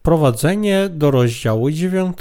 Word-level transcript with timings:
Wprowadzenie 0.00 0.88
do 0.88 1.10
rozdziału 1.10 1.70
9. 1.70 2.18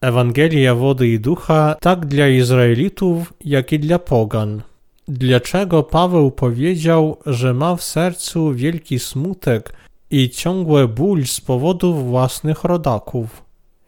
Ewangelia 0.00 0.74
wody 0.74 1.08
i 1.08 1.20
ducha 1.20 1.76
tak 1.80 2.06
dla 2.06 2.28
Izraelitów, 2.28 3.32
jak 3.44 3.72
i 3.72 3.78
dla 3.78 3.98
pogan. 3.98 4.62
Dlaczego 5.08 5.82
Paweł 5.82 6.30
powiedział, 6.30 7.16
że 7.26 7.54
ma 7.54 7.76
w 7.76 7.82
sercu 7.82 8.54
wielki 8.54 8.98
smutek 8.98 9.72
i 10.10 10.30
ciągły 10.30 10.88
ból 10.88 11.26
z 11.26 11.40
powodu 11.40 11.94
własnych 11.94 12.64
rodaków? 12.64 13.42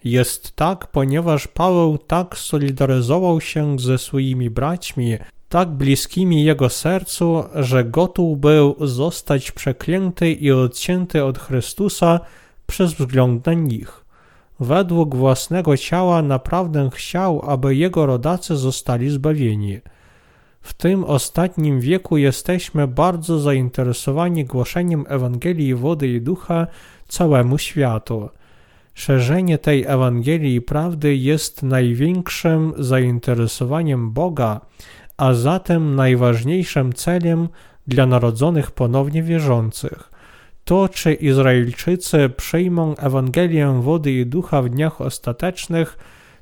Jest 0.05 0.57
tak, 0.57 0.87
ponieważ 0.87 1.49
Paweł 1.49 1.99
tak 1.99 2.39
solidaryzował 2.39 3.41
się 3.41 3.79
ze 3.79 3.99
swoimi 3.99 4.50
braćmi, 4.50 5.17
tak 5.53 5.69
bliskimi 5.69 6.45
jego 6.45 6.69
sercu, 6.69 7.45
że 7.55 7.85
gotów 7.85 8.39
był 8.39 8.77
zostać 8.81 9.53
przeklęty 9.53 10.33
i 10.33 10.53
odcięty 10.53 11.25
od 11.25 11.39
Chrystusa 11.39 12.21
przez 12.67 12.93
wzgląd 12.95 13.47
na 13.47 13.55
nich. 13.55 14.05
Według 14.61 15.17
własnego 15.17 15.77
ciała 15.77 16.23
naprawdę 16.23 16.91
chciał, 16.95 17.43
aby 17.51 17.77
jego 17.77 18.07
rodacy 18.07 18.57
zostali 18.57 19.11
zbawieni. 19.11 19.81
W 20.61 20.75
tym 20.75 21.05
ostatnim 21.05 21.81
wieku 21.81 22.17
jesteśmy 22.17 22.89
bardzo 22.89 23.39
zainteresowani 23.39 24.45
głoszeniem 24.45 25.05
Ewangelii 25.09 25.75
wody 25.75 26.09
i 26.09 26.21
ducha 26.21 26.67
całemu 27.09 27.59
światu. 27.59 28.29
Szerzenie 28.95 29.59
tej 29.59 29.85
Ewangelii 29.85 30.55
i 30.55 30.61
prawdy 30.61 31.17
jest 31.17 31.63
największym 31.63 32.73
zainteresowaniem 32.78 34.12
Boga, 34.12 34.61
a 35.16 35.34
zatem 35.34 35.94
najważniejszym 35.94 36.92
celem 36.92 37.48
dla 37.86 38.06
narodzonych 38.06 38.70
ponownie 38.70 39.22
wierzących. 39.22 40.10
To, 40.64 40.88
czy 40.88 41.14
Izraelczycy 41.14 42.30
przyjmą 42.36 42.96
Ewangelię 42.96 43.80
wody 43.80 44.12
i 44.12 44.27
ducha 44.27 44.62
w 44.62 44.69
dniach 44.69 45.00
ostatecznych, 45.00 45.98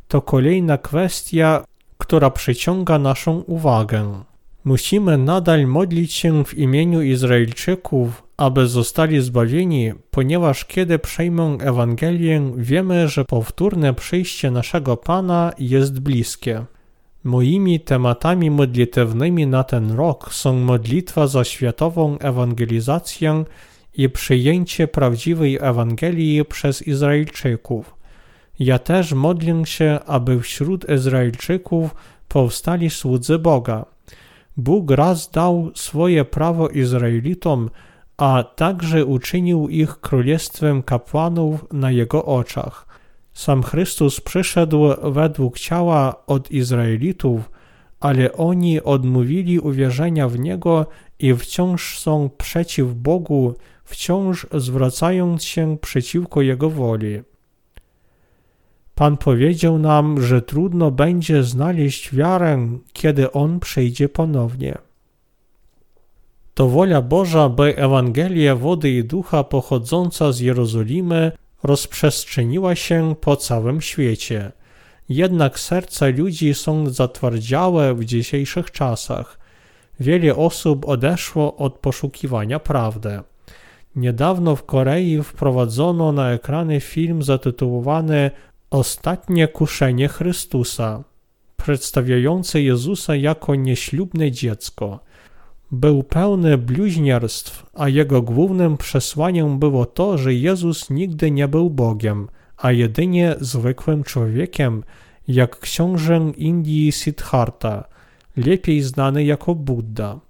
to 0.09 0.23
kolejna 0.23 0.79
kwestia, 0.79 1.65
która 1.99 2.31
przyciąga 2.31 2.99
naszą 2.99 3.41
uwagę. 3.41 4.23
Musimy 4.65 5.19
nadal 5.19 5.67
modlić 5.67 6.13
się 6.13 6.45
w 6.45 6.59
imieniu 6.59 7.03
Izraelczyków, 7.03 8.23
aby 8.37 8.67
zostali 8.67 9.21
zbawieni, 9.21 9.93
ponieważ 10.11 10.65
kiedy 10.65 10.99
przejmą 10.99 11.59
Ewangelię, 11.59 12.53
wiemy, 12.57 13.09
że 13.09 13.25
powtórne 13.25 13.95
przyjście 13.95 14.51
naszego 14.51 14.97
Pana 14.97 15.53
jest 15.59 16.01
bliskie. 16.01 16.65
Moimi 17.25 17.81
tematami 17.81 18.51
modlitewnymi 18.51 19.47
na 19.47 19.65
ten 19.65 19.93
rok 19.93 20.35
są 20.35 20.53
modlitwa 20.53 21.27
za 21.27 21.45
światową 21.45 22.19
ewangelizację 22.19 23.45
i 23.95 24.09
przyjęcie 24.09 24.89
prawdziwej 24.89 25.59
Ewangelii 25.61 26.45
przez 26.45 26.83
Izraelczyków. 26.83 27.95
Ja 28.59 28.79
też 28.79 29.13
modlę 29.13 29.67
się, 29.67 29.99
aby 30.07 30.41
wśród 30.41 30.91
Izraelczyków 30.91 31.95
powstali 32.29 32.91
słudzy 32.91 33.39
Boga. 33.39 33.85
Bóg 34.57 34.91
raz 34.91 35.31
dał 35.31 35.71
swoje 35.75 36.25
prawo 36.25 36.69
Izraelitom, 36.69 37.71
a 38.17 38.45
także 38.57 39.05
uczynił 39.05 39.69
ich 39.69 40.01
królestwem 40.01 40.83
kapłanów 40.83 41.67
na 41.73 41.91
jego 41.91 42.25
oczach. 42.25 42.90
Sam 43.33 43.63
Chrystus 43.63 44.21
przyszedł 44.21 44.89
według 45.03 45.59
ciała 45.59 46.27
od 46.27 46.51
Izraelitów, 46.51 47.51
ale 48.01 48.33
oni 48.33 48.83
odmówili 48.83 49.61
uwierzenia 49.61 50.29
w 50.29 50.39
Niego 50.39 50.87
i 51.19 51.35
wciąż 51.35 51.99
są 51.99 52.31
przeciw 52.39 52.95
Bogu, 52.95 53.55
wciąż 53.85 54.47
zwracając 54.53 55.45
się 55.45 55.79
przeciwko 55.81 56.43
Jego 56.43 56.71
woli. 56.71 57.23
Pan 58.95 59.17
powiedział 59.17 59.79
nam, 59.79 60.23
że 60.23 60.43
trudno 60.43 60.91
będzie 60.91 61.43
znaleźć 61.43 62.15
wiarę, 62.15 62.69
kiedy 62.93 63.33
On 63.33 63.61
przyjdzie 63.61 64.09
ponownie. 64.09 64.79
To 66.55 66.69
wola 66.69 67.03
Boża, 67.03 67.49
by 67.49 67.77
Ewangelia 67.77 68.57
wody 68.57 68.91
i 68.91 69.05
ducha 69.05 69.45
pochodząca 69.45 70.33
z 70.33 70.41
Jerozolimy 70.41 71.33
rozprzestrzeniła 71.63 72.75
się 72.75 73.15
po 73.21 73.37
całym 73.37 73.81
świecie. 73.81 74.53
Jednak 75.09 75.61
serca 75.61 76.07
ludzi 76.07 76.55
są 76.55 76.91
zatwardziałe 76.91 77.95
w 77.95 78.05
dzisiejszych 78.05 78.71
czasach. 78.71 79.39
Wiele 80.01 80.37
osób 80.37 80.89
odeszło 80.89 81.57
od 81.57 81.75
poszukiwania 81.75 82.59
prawdy. 82.59 83.21
Niedawno 83.97 84.57
w 84.57 84.65
Korei 84.65 85.23
wprowadzono 85.23 86.13
na 86.13 86.31
ekrany 86.31 86.81
film 86.81 87.23
zatytułowany 87.23 88.31
Ostatnie 88.71 89.49
kuszenie 89.49 90.09
Chrystusa, 90.09 91.05
przedstawiający 91.57 92.63
Jezusa 92.63 93.17
jako 93.17 93.55
nieślubne 93.55 94.31
dziecko. 94.31 95.01
Był 95.73 96.03
pełny 96.03 96.59
bluźnierstw, 96.59 97.67
a 97.75 97.89
jego 97.89 98.23
głównym 98.23 98.77
przesłaniem 98.77 99.59
było 99.59 99.87
to, 99.87 100.19
że 100.19 100.35
Jezus 100.35 100.91
nigdy 100.91 101.31
nie 101.31 101.49
był 101.49 101.71
Bogiem, 101.71 102.29
a 102.57 102.73
jedynie 102.73 103.35
zwykłym 103.41 104.05
człowiekiem, 104.05 104.83
jak 105.29 105.59
książę 105.59 106.33
Indii 106.37 106.93
Siddhartha, 106.93 107.85
lepiej 108.37 108.83
znany 108.83 109.25
jako 109.25 109.55
Buddha. 109.55 110.21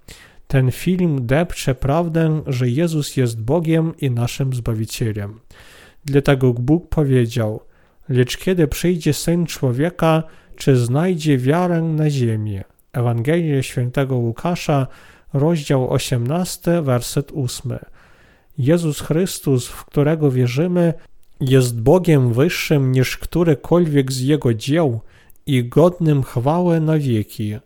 Ten 0.47 0.71
film 0.71 1.27
depcze 1.27 1.75
prawdę, 1.75 2.43
że 2.47 2.69
Jezus 2.69 3.17
jest 3.17 3.43
Bogiem 3.43 3.95
i 4.01 4.11
naszym 4.11 4.55
Zbawicielem. 4.55 5.41
Dlatego 6.05 6.53
Bóg 6.53 6.89
powiedział, 6.89 7.61
lecz 8.09 8.37
kiedy 8.37 8.69
przyjdzie 8.69 9.12
Syn 9.12 9.47
Człowieka, 9.47 10.22
czy 10.57 10.77
znajdzie 10.77 11.39
wiarę 11.39 11.83
na 11.83 12.11
ziemi? 12.11 12.61
Ewangelia 12.93 13.62
świętego 13.62 14.17
Łukasza, 14.17 14.87
rozdział 15.32 15.91
18, 15.91 16.82
werset 16.82 17.32
8. 17.34 17.78
Jezus 18.58 19.00
Chrystus, 19.00 19.68
w 19.68 19.84
którego 19.84 20.30
wierzymy, 20.30 20.94
jest 21.41 21.80
Bogiem 21.80 22.32
wyższym 22.32 22.92
niż 22.92 23.16
którekolwiek 23.16 24.12
z 24.12 24.20
Jego 24.20 24.54
dzieł 24.54 25.00
i 25.46 25.64
godnym 25.64 26.22
chwały 26.22 26.80
na 26.80 26.98
wieki. 26.98 27.56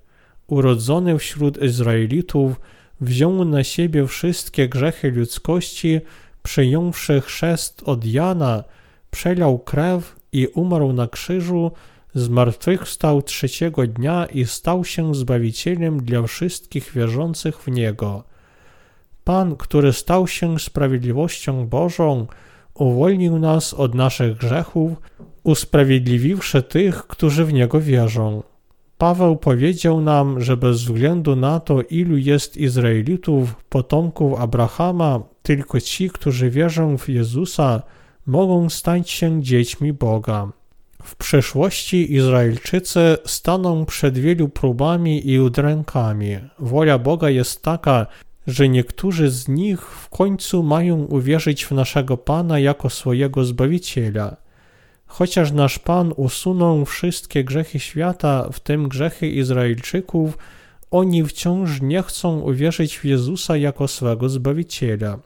Urodzony 0.46 1.18
wśród 1.18 1.62
Izraelitów, 1.62 2.60
wziął 3.00 3.44
na 3.44 3.64
siebie 3.64 4.06
wszystkie 4.06 4.68
grzechy 4.68 5.10
ludzkości, 5.10 6.00
przyjąwszy 6.42 7.20
chrzest 7.20 7.82
od 7.86 8.04
Jana, 8.04 8.64
przelał 9.10 9.58
krew 9.58 10.16
i 10.32 10.46
umarł 10.46 10.92
na 10.92 11.08
krzyżu, 11.08 11.70
zmartwychwstał 12.14 13.22
trzeciego 13.22 13.86
dnia 13.86 14.26
i 14.26 14.44
stał 14.44 14.84
się 14.84 15.14
Zbawicielem 15.14 16.02
dla 16.02 16.22
wszystkich 16.22 16.92
wierzących 16.92 17.58
w 17.58 17.68
Niego. 17.68 18.24
Pan, 19.24 19.56
który 19.56 19.92
stał 19.92 20.26
się 20.26 20.58
sprawiedliwością 20.58 21.66
Bożą, 21.66 22.26
uwolnił 22.74 23.38
nas 23.38 23.74
od 23.74 23.94
naszych 23.94 24.36
grzechów, 24.36 24.92
usprawiedliwiwszy 25.42 26.62
tych, 26.62 27.06
którzy 27.06 27.44
w 27.44 27.52
Niego 27.52 27.80
wierzą. 27.80 28.42
Paweł 28.98 29.36
powiedział 29.36 30.00
nam, 30.00 30.40
że 30.40 30.56
bez 30.56 30.82
względu 30.82 31.36
na 31.36 31.60
to, 31.60 31.82
ilu 31.82 32.16
jest 32.16 32.56
Izraelitów, 32.56 33.54
potomków 33.68 34.40
Abrahama, 34.40 35.20
tylko 35.42 35.80
ci, 35.80 36.10
którzy 36.10 36.50
wierzą 36.50 36.98
w 36.98 37.08
Jezusa, 37.08 37.82
mogą 38.26 38.70
stać 38.70 39.10
się 39.10 39.42
dziećmi 39.42 39.92
Boga. 39.92 40.52
W 41.04 41.16
przyszłości 41.16 42.14
Izraelczycy 42.14 43.16
staną 43.24 43.86
przed 43.86 44.18
wielu 44.18 44.48
próbami 44.48 45.30
i 45.30 45.40
udrękami. 45.40 46.36
Wola 46.58 46.98
Boga 46.98 47.30
jest 47.30 47.62
taka, 47.62 48.06
że 48.46 48.68
niektórzy 48.68 49.30
z 49.30 49.48
nich 49.48 49.80
w 49.82 50.08
końcu 50.08 50.62
mają 50.62 50.96
uwierzyć 50.96 51.64
w 51.64 51.70
naszego 51.70 52.16
Pana 52.16 52.58
jako 52.58 52.90
swojego 52.90 53.44
Zbawiciela. 53.44 54.36
Chociaż 55.06 55.52
nasz 55.52 55.78
Pan 55.78 56.12
usunął 56.16 56.84
wszystkie 56.84 57.44
grzechy 57.44 57.78
świata, 57.78 58.48
w 58.52 58.60
tym 58.60 58.88
grzechy 58.88 59.28
Izraelczyków, 59.28 60.38
oni 60.90 61.24
wciąż 61.24 61.80
nie 61.80 62.02
chcą 62.02 62.40
uwierzyć 62.40 62.98
w 62.98 63.04
Jezusa 63.04 63.56
jako 63.56 63.88
swego 63.88 64.28
Zbawiciela. 64.28 65.18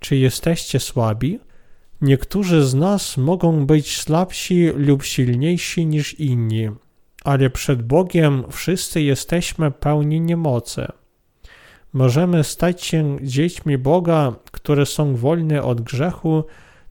Czy 0.00 0.16
jesteście 0.16 0.80
słabi? 0.80 1.38
Niektórzy 2.02 2.64
z 2.64 2.74
nas 2.74 3.16
mogą 3.16 3.66
być 3.66 3.96
słabsi 3.96 4.66
lub 4.76 5.02
silniejsi 5.02 5.86
niż 5.86 6.20
inni, 6.20 6.68
ale 7.24 7.50
przed 7.50 7.82
Bogiem 7.82 8.44
wszyscy 8.50 9.02
jesteśmy 9.02 9.70
pełni 9.70 10.20
niemocy. 10.20 10.86
Możemy 11.92 12.44
stać 12.44 12.82
się 12.84 13.18
dziećmi 13.22 13.78
Boga, 13.78 14.32
które 14.52 14.86
są 14.86 15.16
wolne 15.16 15.62
od 15.62 15.80
grzechu, 15.80 16.44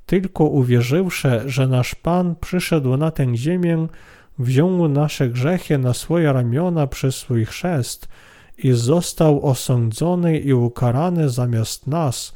tylko 0.06 0.44
uwierzywszy, 0.44 1.42
że 1.46 1.68
nasz 1.68 1.96
Pan 1.96 2.36
przyszedł 2.36 2.98
na 2.98 3.12
tę 3.12 3.38
ziemię, 3.38 3.88
wziął 4.40 4.88
nasze 4.88 5.30
grzechy 5.30 5.78
na 5.78 5.94
swoje 5.94 6.34
ramiona 6.34 6.88
przez 6.88 7.16
swój 7.16 7.46
chrzest 7.46 8.08
i 8.58 8.72
został 8.72 9.46
osądzony 9.46 10.40
i 10.40 10.54
ukarany 10.54 11.30
zamiast 11.30 11.88
nas, 11.88 12.34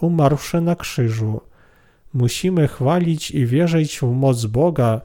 umarłszy 0.00 0.60
na 0.60 0.76
krzyżu. 0.76 1.40
Musimy 2.16 2.68
chwalić 2.68 3.30
i 3.30 3.46
wierzyć 3.46 3.98
w 3.98 4.12
moc 4.12 4.46
Boga, 4.46 5.00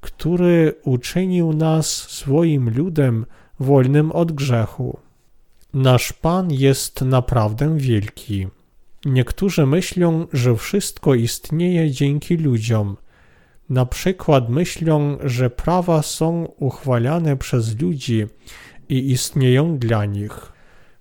który 0.00 0.74
uczynił 0.84 1.52
nas 1.52 1.86
swoim 1.88 2.76
ludem 2.76 3.26
wolnym 3.60 4.12
od 4.12 4.32
grzechu. 4.32 4.98
Nasz 5.74 6.12
Pan 6.12 6.52
jest 6.52 7.00
naprawdę 7.02 7.78
wielki. 7.78 8.46
Niektórzy 9.04 9.66
myślą, 9.66 10.26
że 10.32 10.56
wszystko 10.56 11.14
istnieje 11.14 11.90
dzięki 11.90 12.36
ludziom. 12.36 12.96
Na 13.68 13.86
przykład 13.86 14.48
myślą, 14.48 15.18
że 15.24 15.50
prawa 15.50 16.02
są 16.02 16.44
uchwalane 16.44 17.36
przez 17.36 17.80
ludzi 17.80 18.26
i 18.88 19.10
istnieją 19.10 19.78
dla 19.78 20.04
nich. 20.04 20.52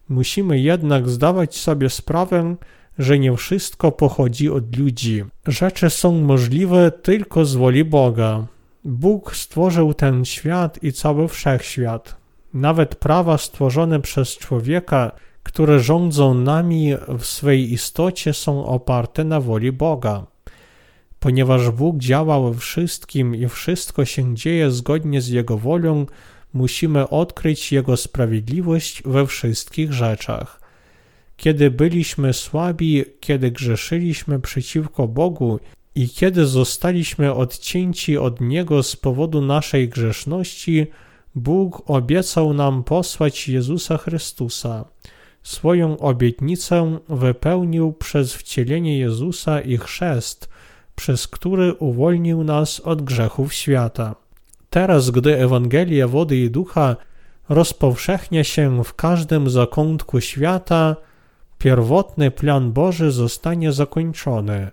Musimy 0.10 0.60
jednak 0.60 1.10
zdawać 1.10 1.58
sobie 1.58 1.90
sprawę, 1.90 2.56
że 3.00 3.20
nie 3.20 3.36
wszystko 3.38 3.92
pochodzi 3.92 4.50
od 4.50 4.78
ludzi. 4.78 5.24
Rzeczy 5.48 5.90
są 5.90 6.22
możliwe 6.22 6.92
tylko 6.92 7.46
z 7.46 7.56
woli 7.56 7.86
Boga. 7.86 8.48
Bóg 8.84 9.36
stworzył 9.36 9.94
ten 9.94 10.26
świat 10.26 10.84
i 10.84 10.94
cały 10.94 11.28
wszechświat. 11.28 12.16
Nawet 12.54 12.96
prawa 12.96 13.38
stworzone 13.38 14.00
przez 14.00 14.38
człowieka, 14.38 15.12
które 15.44 15.80
rządzą 15.80 16.34
nami 16.34 16.94
w 17.20 17.26
swej 17.26 17.74
istocie, 17.74 18.34
są 18.34 18.66
oparte 18.66 19.24
na 19.24 19.42
woli 19.42 19.72
Boga. 19.72 20.26
Ponieważ 21.20 21.70
Bóg 21.70 21.98
działa 21.98 22.50
we 22.50 22.58
wszystkim 22.60 23.36
i 23.36 23.48
wszystko 23.48 24.06
się 24.06 24.36
dzieje 24.36 24.72
zgodnie 24.72 25.22
z 25.22 25.28
Jego 25.28 25.58
wolą, 25.58 26.06
musimy 26.54 27.10
odkryć 27.10 27.72
Jego 27.72 27.98
sprawiedliwość 27.98 29.04
we 29.06 29.28
wszystkich 29.28 29.94
rzeczach. 29.94 30.65
Kiedy 31.38 31.72
byliśmy 31.72 32.34
słabi, 32.34 33.04
kiedy 33.20 33.52
grzeszyliśmy 33.52 34.40
przeciwko 34.40 35.08
Bogu 35.08 35.60
i 35.96 36.10
kiedy 36.10 36.46
zostaliśmy 36.46 37.34
odcięci 37.34 38.18
od 38.18 38.42
Niego 38.42 38.84
z 38.84 38.96
powodu 38.96 39.42
naszej 39.42 39.90
grzeszności, 39.90 40.88
Bóg 41.36 41.90
obiecał 41.90 42.54
nam 42.54 42.84
posłać 42.84 43.48
Jezusa 43.48 43.98
Chrystusa. 43.98 44.86
Swoją 45.44 45.98
obietnicę 45.98 47.00
wypełnił 47.10 47.94
przez 47.94 48.34
wcielenie 48.34 49.00
Jezusa 49.00 49.62
i 49.62 49.78
chrzest, 49.78 50.50
przez 50.96 51.28
który 51.28 51.74
uwolnił 51.74 52.44
nas 52.44 52.80
od 52.80 53.02
grzechów 53.02 53.54
świata. 53.54 54.16
Teraz, 54.70 55.10
gdy 55.10 55.40
Ewangelia 55.40 56.08
wody 56.08 56.38
i 56.38 56.50
ducha 56.50 56.96
rozpowszechnia 57.50 58.44
się 58.44 58.84
w 58.84 58.94
każdym 58.94 59.50
zakątku 59.50 60.22
świata, 60.22 60.96
pierwotny 61.66 62.32
plan 62.32 62.72
Boży 62.72 63.12
zostanie 63.12 63.72
zakończony. 63.72 64.72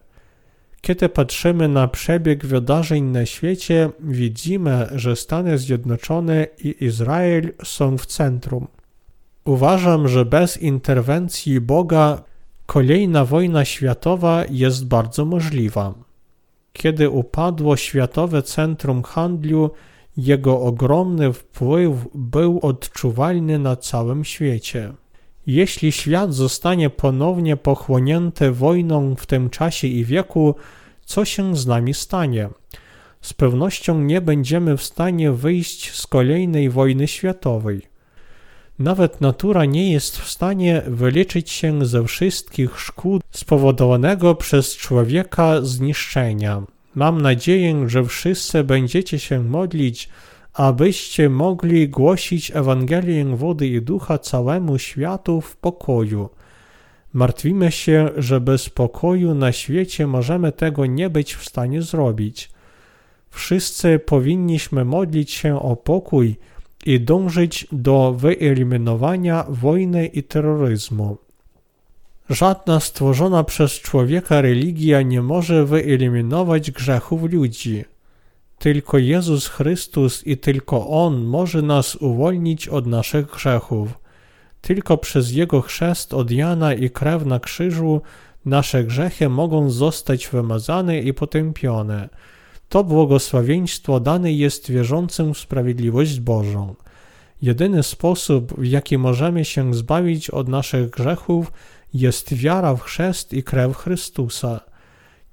Kiedy 0.80 1.08
patrzymy 1.08 1.68
na 1.68 1.88
przebieg 1.88 2.46
wydarzeń 2.46 3.04
na 3.04 3.26
świecie, 3.26 3.90
widzimy, 4.00 4.88
że 4.94 5.16
Stany 5.16 5.58
Zjednoczone 5.58 6.46
i 6.64 6.84
Izrael 6.84 7.52
są 7.64 7.98
w 7.98 8.06
centrum. 8.06 8.66
Uważam, 9.44 10.08
że 10.08 10.24
bez 10.24 10.56
interwencji 10.56 11.60
Boga 11.60 12.22
kolejna 12.66 13.24
wojna 13.24 13.64
światowa 13.64 14.44
jest 14.50 14.86
bardzo 14.86 15.24
możliwa. 15.24 15.94
Kiedy 16.72 17.10
upadło 17.10 17.76
światowe 17.76 18.42
centrum 18.42 19.02
handlu, 19.02 19.70
jego 20.16 20.60
ogromny 20.60 21.32
wpływ 21.32 22.08
był 22.14 22.60
odczuwalny 22.62 23.58
na 23.58 23.76
całym 23.76 24.24
świecie. 24.24 24.92
Jeśli 25.46 25.92
świat 25.92 26.34
zostanie 26.34 26.90
ponownie 26.90 27.56
pochłonięty 27.56 28.52
wojną 28.52 29.14
w 29.14 29.26
tym 29.26 29.50
czasie 29.50 29.88
i 29.88 30.04
wieku, 30.04 30.54
co 31.04 31.24
się 31.24 31.56
z 31.56 31.66
nami 31.66 31.94
stanie? 31.94 32.48
Z 33.20 33.32
pewnością 33.32 34.00
nie 34.00 34.20
będziemy 34.20 34.76
w 34.76 34.82
stanie 34.82 35.32
wyjść 35.32 35.94
z 35.94 36.06
kolejnej 36.06 36.70
wojny 36.70 37.08
światowej. 37.08 37.82
Nawet 38.78 39.20
natura 39.20 39.64
nie 39.64 39.92
jest 39.92 40.18
w 40.18 40.30
stanie 40.30 40.82
wyliczyć 40.86 41.50
się 41.50 41.86
ze 41.86 42.04
wszystkich 42.04 42.80
szkód 42.80 43.22
spowodowanego 43.30 44.34
przez 44.34 44.76
człowieka 44.76 45.62
zniszczenia. 45.62 46.62
Mam 46.94 47.22
nadzieję, 47.22 47.88
że 47.88 48.04
wszyscy 48.04 48.64
będziecie 48.64 49.18
się 49.18 49.40
modlić, 49.40 50.08
abyście 50.54 51.28
mogli 51.28 51.88
głosić 51.88 52.50
Ewangelię 52.50 53.24
wody 53.24 53.66
i 53.66 53.82
ducha 53.82 54.18
całemu 54.18 54.78
światu 54.78 55.40
w 55.40 55.56
pokoju. 55.56 56.28
Martwimy 57.12 57.72
się, 57.72 58.08
że 58.16 58.40
bez 58.40 58.68
pokoju 58.68 59.34
na 59.34 59.52
świecie 59.52 60.06
możemy 60.06 60.52
tego 60.52 60.86
nie 60.86 61.10
być 61.10 61.34
w 61.34 61.44
stanie 61.44 61.82
zrobić. 61.82 62.50
Wszyscy 63.30 63.98
powinniśmy 63.98 64.84
modlić 64.84 65.30
się 65.30 65.62
o 65.62 65.76
pokój 65.76 66.36
i 66.86 67.00
dążyć 67.00 67.66
do 67.72 68.12
wyeliminowania 68.12 69.44
wojny 69.48 70.06
i 70.06 70.22
terroryzmu. 70.22 71.16
Żadna 72.30 72.80
stworzona 72.80 73.44
przez 73.44 73.72
człowieka 73.72 74.40
religia 74.40 75.02
nie 75.02 75.22
może 75.22 75.66
wyeliminować 75.66 76.70
grzechów 76.70 77.32
ludzi. 77.32 77.84
Tylko 78.62 78.98
Jezus 78.98 79.48
Chrystus 79.48 80.26
i 80.26 80.36
tylko 80.36 80.88
On 80.88 81.24
może 81.24 81.62
nas 81.62 81.96
uwolnić 81.96 82.68
od 82.68 82.86
naszych 82.86 83.26
grzechów. 83.26 83.88
Tylko 84.60 84.98
przez 84.98 85.32
Jego 85.32 85.60
chrzest 85.60 86.14
od 86.14 86.30
Jana 86.30 86.74
i 86.74 86.90
krew 86.90 87.26
na 87.26 87.40
krzyżu 87.40 88.02
nasze 88.44 88.84
grzechy 88.84 89.28
mogą 89.28 89.70
zostać 89.70 90.28
wymazane 90.28 90.98
i 90.98 91.14
potępione. 91.14 92.08
To 92.68 92.84
błogosławieństwo 92.84 94.00
dane 94.00 94.32
jest 94.32 94.70
wierzącym 94.70 95.34
w 95.34 95.38
sprawiedliwość 95.38 96.20
Bożą. 96.20 96.74
Jedyny 97.42 97.82
sposób, 97.82 98.60
w 98.60 98.64
jaki 98.64 98.98
możemy 98.98 99.44
się 99.44 99.74
zbawić 99.74 100.30
od 100.30 100.48
naszych 100.48 100.90
grzechów, 100.90 101.52
jest 101.94 102.34
wiara 102.34 102.74
w 102.74 102.80
chrzest 102.80 103.32
i 103.32 103.42
krew 103.42 103.76
Chrystusa. 103.76 104.60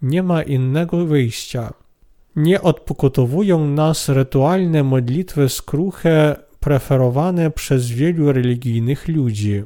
Nie 0.02 0.24
ma 0.24 0.44
innego 0.44 1.06
wyjścia. 1.06 1.74
Nie 2.36 2.62
odpokutowują 2.62 3.68
nas 3.68 4.10
rytualne 4.10 4.84
modlitwy 4.84 5.50
skruche 5.50 6.36
preferowane 6.60 7.52
przez 7.52 7.92
wielu 7.92 8.32
religijnych 8.32 9.08
ludzi. 9.08 9.64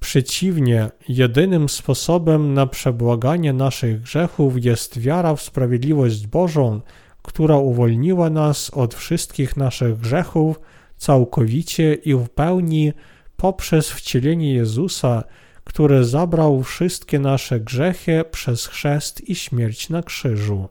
Przeciwnie, 0.00 0.90
jedynym 1.08 1.68
sposobem 1.68 2.54
na 2.54 2.66
przebłaganie 2.66 3.52
naszych 3.52 4.00
grzechów 4.00 4.64
jest 4.64 4.98
wiara 4.98 5.36
w 5.36 5.42
sprawiedliwość 5.42 6.26
Bożą, 6.26 6.80
która 7.22 7.56
uwolniła 7.56 8.30
nas 8.30 8.70
od 8.70 8.94
wszystkich 8.94 9.56
naszych 9.56 9.98
grzechów 9.98 10.60
całkowicie 10.96 11.94
i 11.94 12.14
w 12.14 12.28
pełni 12.28 12.92
poprzez 13.36 13.90
wcielenie 13.90 14.54
Jezusa, 14.54 15.24
który 15.64 16.04
zabrał 16.04 16.62
wszystkie 16.62 17.18
nasze 17.18 17.60
grzechy 17.60 18.24
przez 18.30 18.66
chrzest 18.66 19.28
i 19.28 19.34
śmierć 19.34 19.88
na 19.88 20.02
krzyżu. 20.02 20.68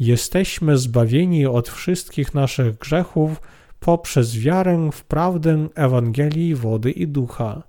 Jesteśmy 0.00 0.78
zbawieni 0.78 1.46
od 1.46 1.68
wszystkich 1.68 2.34
naszych 2.34 2.78
grzechów 2.78 3.40
poprzez 3.80 4.38
wiarę 4.38 4.90
w 4.92 5.04
prawdę 5.04 5.68
Ewangelii 5.74 6.54
wody 6.54 6.90
i 6.90 7.08
ducha. 7.08 7.62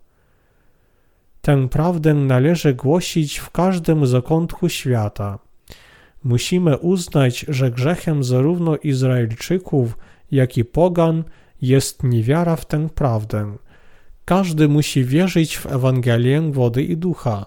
Tę 1.41 1.67
prawdę 1.67 2.13
należy 2.13 2.73
głosić 2.73 3.37
w 3.37 3.49
każdym 3.49 4.07
zakątku 4.07 4.69
świata. 4.69 5.39
Musimy 6.23 6.77
uznać, 6.77 7.45
że 7.47 7.71
grzechem 7.71 8.23
zarówno 8.23 8.77
Izraelczyków, 8.77 9.97
jak 10.31 10.57
i 10.57 10.65
pogan 10.65 11.23
jest 11.61 12.03
niewiara 12.03 12.55
w 12.55 12.65
tę 12.65 12.89
prawdę. 12.89 13.57
Każdy 14.25 14.67
musi 14.67 15.03
wierzyć 15.03 15.57
w 15.57 15.65
Ewangelię 15.65 16.41
wody 16.51 16.83
i 16.83 16.97
ducha. 16.97 17.45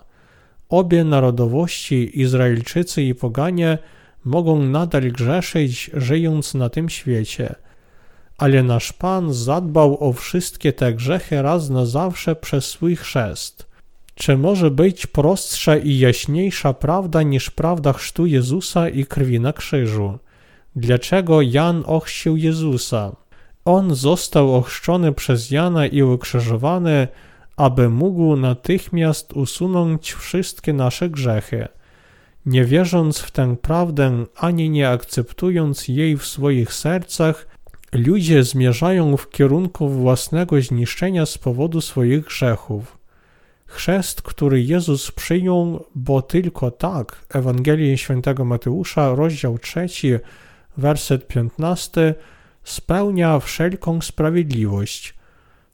Obie 0.69 1.05
narodowości, 1.05 2.21
Izraelczycy 2.21 3.03
i 3.03 3.15
poganie, 3.15 3.79
mogą 4.25 4.63
nadal 4.63 5.13
grzeszyć, 5.13 5.91
żyjąc 5.95 6.55
na 6.55 6.69
tym 6.69 6.89
świecie. 6.89 7.55
Ale 8.39 8.63
nasz 8.63 8.93
Pan 8.93 9.33
zadbał 9.33 10.09
o 10.09 10.13
wszystkie 10.13 10.73
te 10.73 10.95
grzechy 10.95 11.43
raz 11.43 11.71
na 11.71 11.87
zawsze 11.87 12.37
przez 12.37 12.67
swój 12.67 12.97
chrzest. 12.97 13.71
Czy 14.15 14.37
może 14.37 14.71
być 14.71 15.07
prostsza 15.07 15.77
i 15.77 15.99
jaśniejsza 15.99 16.73
prawda 16.73 17.23
niż 17.23 17.51
prawda 17.51 17.93
chrztu 17.93 18.27
Jezusa 18.27 18.89
i 18.89 19.05
krwi 19.05 19.41
na 19.41 19.53
krzyżu? 19.53 20.19
Dlaczego 20.77 21.43
Jan 21.43 21.83
ochrzcił 21.87 22.37
Jezusa? 22.37 23.17
On 23.65 23.95
został 23.95 24.55
ochrzczony 24.55 25.13
przez 25.13 25.51
Jana 25.51 25.87
i 25.87 26.03
ukrzyżowany, 26.03 27.09
aby 27.57 27.89
mógł 27.89 28.37
natychmiast 28.37 29.33
usunąć 29.33 30.13
wszystkie 30.13 30.73
nasze 30.73 31.11
grzechy. 31.11 31.69
Nie 32.47 32.65
wierząc 32.65 33.19
w 33.19 33.31
tę 33.31 33.57
prawdę 33.63 34.25
ani 34.37 34.71
nie 34.71 34.89
akceptując 34.89 35.89
jej 35.89 36.17
w 36.17 36.27
swoich 36.27 36.73
sercach, 36.73 37.47
ludzie 37.93 38.45
zmierzają 38.45 39.17
w 39.17 39.31
kierunku 39.31 39.89
własnego 39.89 40.61
zniszczenia 40.61 41.27
z 41.27 41.39
powodu 41.39 41.81
swoich 41.81 42.25
grzechów. 42.25 42.99
Chrzest, 43.67 44.23
który 44.23 44.63
Jezus 44.63 45.11
przyjął, 45.11 45.85
bo 45.95 46.23
tylko 46.23 46.71
tak, 46.71 47.27
Ewangelii 47.29 47.99
Świętego 47.99 48.45
Mateusza, 48.45 49.15
rozdział 49.15 49.59
3, 49.59 50.21
werset 50.77 51.27
15, 51.27 52.15
spełnia 52.65 53.39
wszelką 53.39 54.01
sprawiedliwość. 54.01 55.15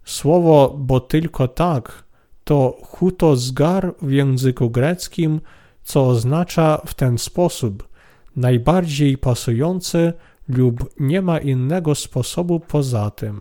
Słowo 0.05 0.75
bo 0.79 1.01
tylko 1.01 1.49
tak 1.49 2.05
to 2.45 2.79
huto 2.83 3.37
zgar 3.37 3.95
w 4.03 4.11
języku 4.11 4.71
greckim, 4.71 5.41
co 5.87 6.09
oznacza 6.09 6.83
w 6.87 6.95
ten 6.95 7.19
sposób 7.19 7.89
najbardziej 8.37 9.19
pasujący 9.19 10.13
lub 10.49 10.91
nie 11.01 11.23
ma 11.23 11.39
innego 11.39 11.95
sposobu 11.95 12.61
poza 12.61 13.11
tym. 13.11 13.41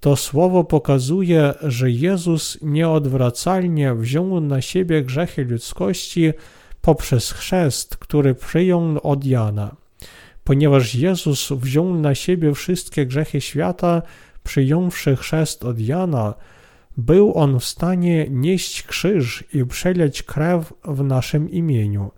To 0.00 0.16
słowo 0.16 0.64
pokazuje, 0.64 1.54
że 1.62 1.90
Jezus 1.90 2.58
nieodwracalnie 2.62 3.94
wziął 3.94 4.40
na 4.40 4.60
siebie 4.60 5.02
grzechy 5.02 5.44
ludzkości 5.44 6.32
poprzez 6.80 7.32
chrzest, 7.32 7.96
który 7.96 8.34
przyjął 8.34 8.98
od 9.02 9.24
Jana. 9.24 9.76
Ponieważ 10.44 10.94
Jezus 10.94 11.52
wziął 11.52 11.94
na 11.94 12.14
siebie 12.14 12.54
wszystkie 12.54 13.06
grzechy 13.06 13.40
świata, 13.40 14.02
przyjąwszy 14.42 15.16
chrzest 15.16 15.64
od 15.64 15.80
Jana, 15.80 16.34
był 16.96 17.34
on 17.34 17.60
w 17.60 17.64
stanie 17.64 18.26
nieść 18.30 18.82
krzyż 18.82 19.44
i 19.54 19.64
przeleć 19.66 20.22
krew 20.22 20.72
w 20.84 21.04
naszym 21.04 21.50
imieniu. 21.50 22.10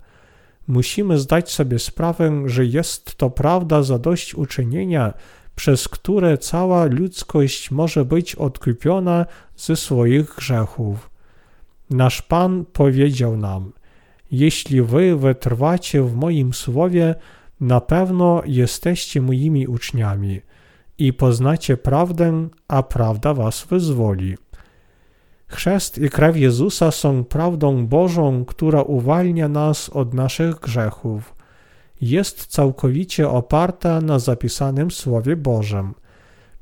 Musimy 0.67 1.17
zdać 1.17 1.51
sobie 1.51 1.79
sprawę, 1.79 2.43
że 2.45 2.65
jest 2.65 3.15
to 3.15 3.29
prawda 3.29 3.83
zadośćuczynienia, 3.83 5.13
przez 5.55 5.87
które 5.87 6.37
cała 6.37 6.85
ludzkość 6.85 7.71
może 7.71 8.05
być 8.05 8.35
odkupiona 8.35 9.25
ze 9.55 9.75
swoich 9.75 10.35
grzechów. 10.35 11.09
Nasz 11.89 12.21
Pan 12.21 12.65
powiedział 12.65 13.37
nam: 13.37 13.71
Jeśli 14.31 14.81
wy 14.81 15.15
wytrwacie 15.15 16.03
w 16.03 16.15
moim 16.15 16.53
słowie, 16.53 17.15
na 17.59 17.81
pewno 17.81 18.41
jesteście 18.45 19.21
moimi 19.21 19.67
uczniami 19.67 20.41
i 20.97 21.13
poznacie 21.13 21.77
prawdę, 21.77 22.47
a 22.67 22.83
prawda 22.83 23.33
was 23.33 23.65
wyzwoli. 23.69 24.37
Chrzest 25.49 25.97
i 25.97 26.09
krew 26.09 26.37
Jezusa 26.37 26.91
są 26.91 27.23
prawdą 27.23 27.87
Bożą, 27.87 28.45
która 28.45 28.81
uwalnia 28.81 29.47
nas 29.47 29.89
od 29.89 30.13
naszych 30.13 30.59
grzechów. 30.59 31.35
Jest 32.01 32.45
całkowicie 32.45 33.29
oparta 33.29 34.01
na 34.01 34.19
zapisanym 34.19 34.91
Słowie 34.91 35.35
Bożym. 35.35 35.93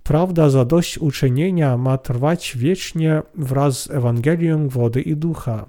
Prawda 0.03 0.49
zadośćuczynienia 0.49 1.77
ma 1.77 1.97
trwać 1.97 2.57
wiecznie 2.57 3.21
wraz 3.35 3.83
z 3.83 3.91
Ewangelią 3.91 4.69
wody 4.69 5.01
i 5.01 5.15
ducha. 5.15 5.65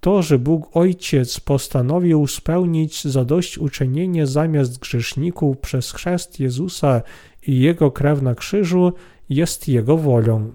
To, 0.00 0.22
że 0.22 0.38
Bóg 0.38 0.76
Ojciec 0.76 1.40
postanowił 1.40 2.26
spełnić 2.26 3.04
zadośćuczynienie 3.04 4.26
zamiast 4.26 4.78
grzeszników 4.78 5.58
przez 5.58 5.92
chrzest 5.92 6.40
Jezusa 6.40 7.02
i 7.46 7.60
Jego 7.60 7.90
krew 7.90 8.22
na 8.22 8.34
krzyżu, 8.34 8.92
jest 9.28 9.68
Jego 9.68 9.96
wolą. 9.96 10.52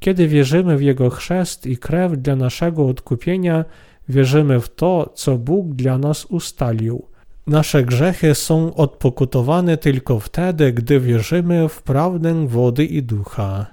Kiedy 0.00 0.28
wierzymy 0.28 0.76
w 0.76 0.82
Jego 0.82 1.10
chrzest 1.10 1.66
i 1.66 1.76
krew 1.76 2.12
dla 2.12 2.36
naszego 2.36 2.88
odkupienia, 2.88 3.64
wierzymy 4.08 4.60
w 4.60 4.68
to, 4.68 5.12
co 5.14 5.38
Bóg 5.38 5.74
dla 5.74 5.98
nas 5.98 6.24
ustalił. 6.24 7.06
Nasze 7.46 7.84
grzechy 7.84 8.34
są 8.34 8.74
odpokutowane 8.74 9.76
tylko 9.76 10.20
wtedy, 10.20 10.72
gdy 10.72 11.00
wierzymy 11.00 11.68
w 11.68 11.82
prawdę 11.82 12.48
wody 12.48 12.84
i 12.84 13.02
ducha. 13.02 13.66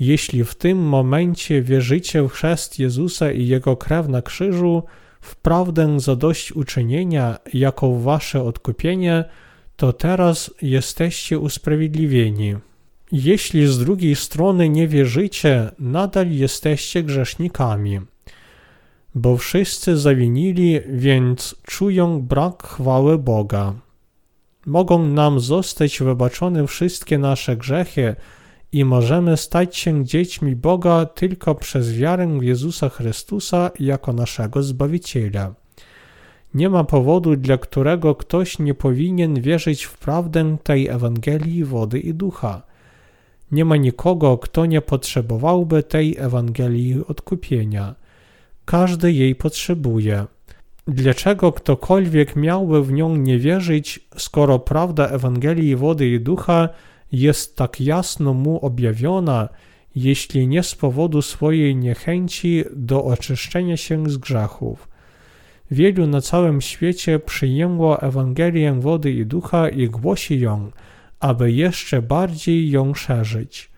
Jeśli 0.00 0.44
w 0.44 0.54
tym 0.54 0.78
momencie 0.78 1.62
wierzycie 1.62 2.22
w 2.22 2.28
chrzest 2.28 2.78
Jezusa 2.78 3.32
i 3.32 3.46
Jego 3.46 3.76
krew 3.76 4.08
na 4.08 4.22
krzyżu, 4.22 4.82
w 5.20 5.36
prawdę 5.36 6.00
zadośćuczynienia 6.00 7.38
jako 7.54 7.98
wasze 7.98 8.42
odkupienie, 8.42 9.24
to 9.76 9.92
teraz 9.92 10.50
jesteście 10.62 11.38
usprawiedliwieni. 11.38 12.56
Jeśli 13.16 13.66
z 13.66 13.78
drugiej 13.78 14.16
strony 14.16 14.68
nie 14.68 14.88
wierzycie, 14.88 15.70
nadal 15.78 16.30
jesteście 16.30 17.02
grzesznikami. 17.02 18.00
Bo 19.14 19.36
wszyscy 19.36 19.96
zawinili, 19.96 20.80
więc 20.88 21.56
czują 21.62 22.22
brak 22.22 22.62
chwały 22.62 23.18
Boga. 23.18 23.74
Mogą 24.66 25.06
nam 25.06 25.40
zostać 25.40 25.98
wybaczone 26.00 26.66
wszystkie 26.66 27.18
nasze 27.18 27.56
grzechy 27.56 28.16
i 28.72 28.84
możemy 28.84 29.36
stać 29.36 29.76
się 29.76 30.04
dziećmi 30.04 30.56
Boga 30.56 31.06
tylko 31.06 31.54
przez 31.54 31.92
wiarę 31.92 32.38
w 32.38 32.42
Jezusa 32.42 32.88
Chrystusa 32.88 33.70
jako 33.80 34.12
naszego 34.12 34.62
Zbawiciela. 34.62 35.54
Nie 36.54 36.68
ma 36.68 36.84
powodu, 36.84 37.36
dla 37.36 37.58
którego 37.58 38.14
ktoś 38.14 38.58
nie 38.58 38.74
powinien 38.74 39.40
wierzyć 39.40 39.84
w 39.84 39.98
prawdę 39.98 40.56
tej 40.62 40.88
Ewangelii 40.88 41.64
wody 41.64 41.98
i 42.00 42.14
ducha. 42.14 42.73
Nie 43.54 43.64
ma 43.64 43.76
nikogo, 43.76 44.38
kto 44.38 44.66
nie 44.66 44.80
potrzebowałby 44.80 45.82
tej 45.82 46.16
Ewangelii 46.18 47.06
odkupienia. 47.08 47.94
Każdy 48.64 49.12
jej 49.12 49.34
potrzebuje. 49.34 50.24
Dlaczego 50.86 51.52
ktokolwiek 51.52 52.36
miałby 52.36 52.84
w 52.84 52.92
nią 52.92 53.16
nie 53.16 53.38
wierzyć, 53.38 54.00
skoro 54.16 54.58
prawda 54.58 55.08
Ewangelii 55.08 55.76
wody 55.76 56.08
i 56.08 56.20
ducha 56.20 56.68
jest 57.12 57.56
tak 57.56 57.80
jasno 57.80 58.34
mu 58.34 58.58
objawiona, 58.58 59.48
jeśli 59.96 60.48
nie 60.48 60.62
z 60.62 60.74
powodu 60.74 61.22
swojej 61.22 61.76
niechęci 61.76 62.64
do 62.76 63.04
oczyszczenia 63.04 63.76
się 63.76 64.10
z 64.10 64.16
grzechów? 64.16 64.88
Wielu 65.70 66.06
na 66.06 66.20
całym 66.20 66.60
świecie 66.60 67.18
przyjęło 67.18 68.02
Ewangelię 68.02 68.72
wody 68.72 69.12
i 69.12 69.26
ducha 69.26 69.68
i 69.68 69.88
głosi 69.88 70.40
ją, 70.40 70.70
aby 71.24 71.52
jeszcze 71.52 72.02
bardziej 72.02 72.70
ją 72.70 72.94
szerzyć. 72.94 73.70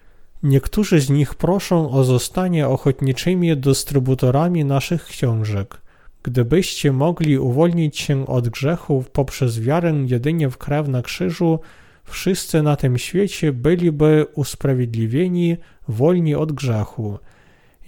Niektórzy 0.42 1.00
z 1.00 1.10
nich 1.10 1.34
proszą 1.34 1.90
o 1.90 2.04
zostanie 2.04 2.68
ochotniczymi 2.68 3.56
dystrybutorami 3.56 4.64
naszych 4.64 5.04
książek. 5.04 5.80
Gdybyście 6.22 6.92
mogli 6.92 7.38
uwolnić 7.38 7.98
się 7.98 8.26
od 8.26 8.48
grzechów 8.48 9.10
poprzez 9.10 9.60
wiarę 9.60 9.94
jedynie 10.06 10.50
w 10.50 10.58
krew 10.58 10.88
na 10.88 11.02
krzyżu, 11.02 11.60
wszyscy 12.04 12.62
na 12.62 12.76
tym 12.76 12.98
świecie 12.98 13.52
byliby 13.52 14.26
usprawiedliwieni, 14.34 15.56
wolni 15.88 16.34
od 16.34 16.52
grzechu. 16.52 17.18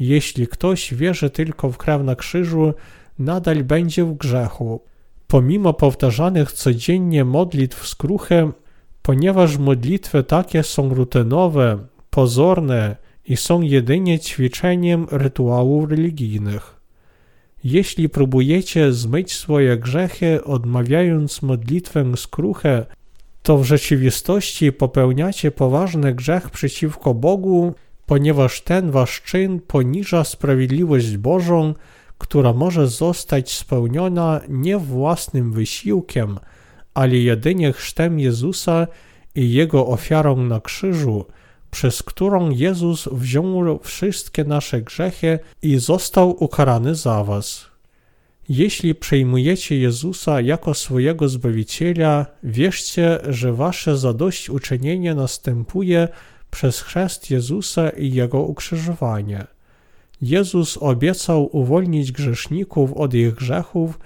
Jeśli 0.00 0.46
ktoś 0.46 0.94
wierzy 0.94 1.30
tylko 1.30 1.70
w 1.70 1.78
krew 1.78 2.02
na 2.02 2.16
krzyżu, 2.16 2.74
nadal 3.18 3.64
będzie 3.64 4.04
w 4.04 4.14
grzechu. 4.14 4.80
Pomimo 5.26 5.72
powtarzanych 5.74 6.52
codziennie 6.52 7.24
modlitw 7.24 7.86
skruchem, 7.88 8.52
ponieważ 9.08 9.58
modlitwy 9.58 10.22
takie 10.22 10.62
są 10.62 10.94
rutynowe, 10.94 11.78
pozorne 12.10 12.96
i 13.24 13.36
są 13.36 13.60
jedynie 13.60 14.18
ćwiczeniem 14.18 15.06
rytuałów 15.10 15.90
religijnych. 15.90 16.76
Jeśli 17.64 18.08
próbujecie 18.08 18.92
zmyć 18.92 19.32
swoje 19.32 19.76
grzechy, 19.76 20.44
odmawiając 20.44 21.42
modlitwę 21.42 22.16
skruchę, 22.16 22.86
to 23.42 23.58
w 23.58 23.64
rzeczywistości 23.64 24.72
popełniacie 24.72 25.50
poważny 25.50 26.14
grzech 26.14 26.50
przeciwko 26.50 27.14
Bogu, 27.14 27.74
ponieważ 28.06 28.60
ten 28.60 28.90
wasz 28.90 29.22
czyn 29.22 29.60
poniża 29.60 30.24
sprawiedliwość 30.24 31.16
Bożą, 31.16 31.74
która 32.18 32.52
może 32.52 32.88
zostać 32.88 33.52
spełniona 33.52 34.40
nie 34.48 34.78
własnym 34.78 35.52
wysiłkiem, 35.52 36.38
ale 36.94 37.16
jedynie 37.16 37.72
chrztem 37.72 38.20
Jezusa 38.20 38.86
i 39.34 39.52
Jego 39.52 39.86
ofiarą 39.86 40.36
na 40.36 40.60
krzyżu, 40.60 41.24
przez 41.70 42.02
którą 42.02 42.50
Jezus 42.50 43.08
wziął 43.12 43.78
wszystkie 43.82 44.44
nasze 44.44 44.82
grzechy 44.82 45.38
i 45.62 45.78
został 45.78 46.44
ukarany 46.44 46.94
za 46.94 47.24
was. 47.24 47.66
Jeśli 48.48 48.94
przyjmujecie 48.94 49.78
Jezusa 49.78 50.40
jako 50.40 50.74
swojego 50.74 51.28
Zbawiciela, 51.28 52.26
wierzcie, 52.42 53.18
że 53.28 53.52
wasze 53.52 53.96
zadośćuczynienie 53.96 55.14
następuje 55.14 56.08
przez 56.50 56.80
chrzest 56.80 57.30
Jezusa 57.30 57.90
i 57.90 58.12
Jego 58.12 58.42
ukrzyżowanie. 58.42 59.46
Jezus 60.22 60.78
obiecał 60.80 61.56
uwolnić 61.56 62.12
grzeszników 62.12 62.92
od 62.92 63.14
ich 63.14 63.34
grzechów 63.34 63.98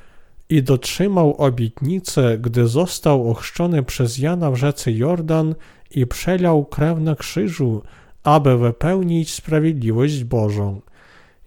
i 0.53 0.63
dotrzymał 0.63 1.35
obietnicy, 1.37 2.39
gdy 2.41 2.69
został 2.69 3.31
ochrzczony 3.31 3.83
przez 3.83 4.19
Jana 4.19 4.51
w 4.51 4.57
rzece 4.57 4.93
Jordan 4.93 5.55
i 5.91 6.07
przelał 6.07 6.65
krew 6.65 6.99
na 6.99 7.15
krzyżu, 7.15 7.83
aby 8.23 8.59
wypełnić 8.59 9.35
sprawiedliwość 9.35 10.25
Bożą. 10.25 10.81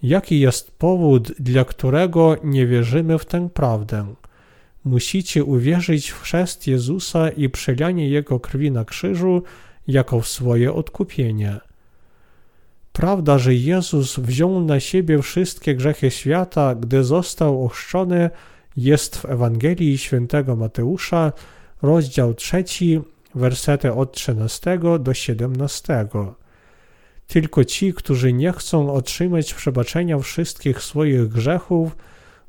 Jaki 0.04 0.40
jest 0.40 0.72
powód, 0.72 1.32
dla 1.40 1.66
którego 1.66 2.36
nie 2.44 2.68
wierzymy 2.68 3.20
w 3.20 3.26
tę 3.26 3.50
prawdę? 3.54 4.16
Musicie 4.86 5.44
uwierzyć 5.44 6.10
w 6.10 6.22
chrzest 6.22 6.68
Jezusa 6.68 7.30
i 7.30 7.50
przelanie 7.50 8.10
Jego 8.10 8.40
krwi 8.40 8.72
na 8.72 8.86
krzyżu 8.86 9.44
jako 9.88 10.22
w 10.22 10.28
swoje 10.28 10.74
odkupienie. 10.74 11.60
Prawda, 12.94 13.38
że 13.38 13.56
Jezus 13.56 14.20
wziął 14.20 14.62
na 14.62 14.80
siebie 14.80 15.22
wszystkie 15.22 15.76
grzechy 15.76 16.12
świata, 16.12 16.76
gdy 16.76 17.04
został 17.04 17.66
ochrzczony, 17.66 18.30
jest 18.78 19.16
w 19.16 19.26
Ewangelii 19.26 19.98
świętego 19.98 20.56
Mateusza, 20.56 21.34
rozdział 21.82 22.34
3, 22.34 22.64
wersety 23.36 23.94
od 23.94 24.12
13 24.12 24.80
do 25.00 25.14
17. 25.14 26.08
Tylko 27.28 27.66
ci, 27.66 27.94
którzy 27.94 28.34
nie 28.34 28.52
chcą 28.52 28.94
otrzymać 28.94 29.54
przebaczenia 29.54 30.20
wszystkich 30.20 30.82
swoich 30.82 31.28
grzechów, 31.28 31.96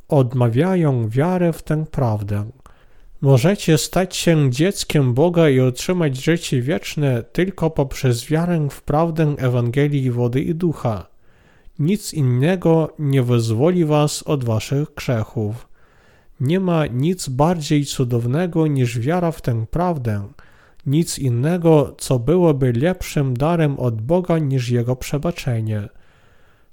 odmawiają 0.09 1.09
wiarę 1.09 1.53
w 1.53 1.63
tę 1.63 1.85
prawdę. 1.91 2.51
Możecie 3.21 3.79
stać 3.79 4.17
się 4.17 4.51
dzieckiem 4.51 5.15
Boga 5.15 5.49
i 5.49 5.61
otrzymać 5.61 6.17
życie 6.17 6.63
wieczne 6.63 7.23
tylko 7.23 7.71
poprzez 7.71 8.27
wiarę 8.27 8.69
w 8.71 8.83
prawdę 8.83 9.35
Ewangelii 9.39 10.11
wody 10.11 10.41
i 10.41 10.55
ducha. 10.55 11.07
Nic 11.79 12.15
innego 12.15 12.95
nie 12.99 13.23
wyzwoli 13.23 13.85
was 13.85 14.23
od 14.23 14.45
waszych 14.45 14.95
grzechów. 14.95 15.69
Nie 16.41 16.61
ma 16.61 16.87
nic 16.87 17.29
bardziej 17.29 17.85
cudownego 17.85 18.67
niż 18.67 18.99
wiara 18.99 19.33
w 19.33 19.43
tę 19.43 19.67
prawdę, 19.71 20.29
nic 20.87 21.19
innego, 21.19 21.95
co 21.99 22.19
byłoby 22.19 22.73
lepszym 22.73 23.37
darem 23.37 23.79
od 23.79 24.03
Boga 24.03 24.39
niż 24.39 24.69
Jego 24.69 24.97
przebaczenie. 24.97 25.89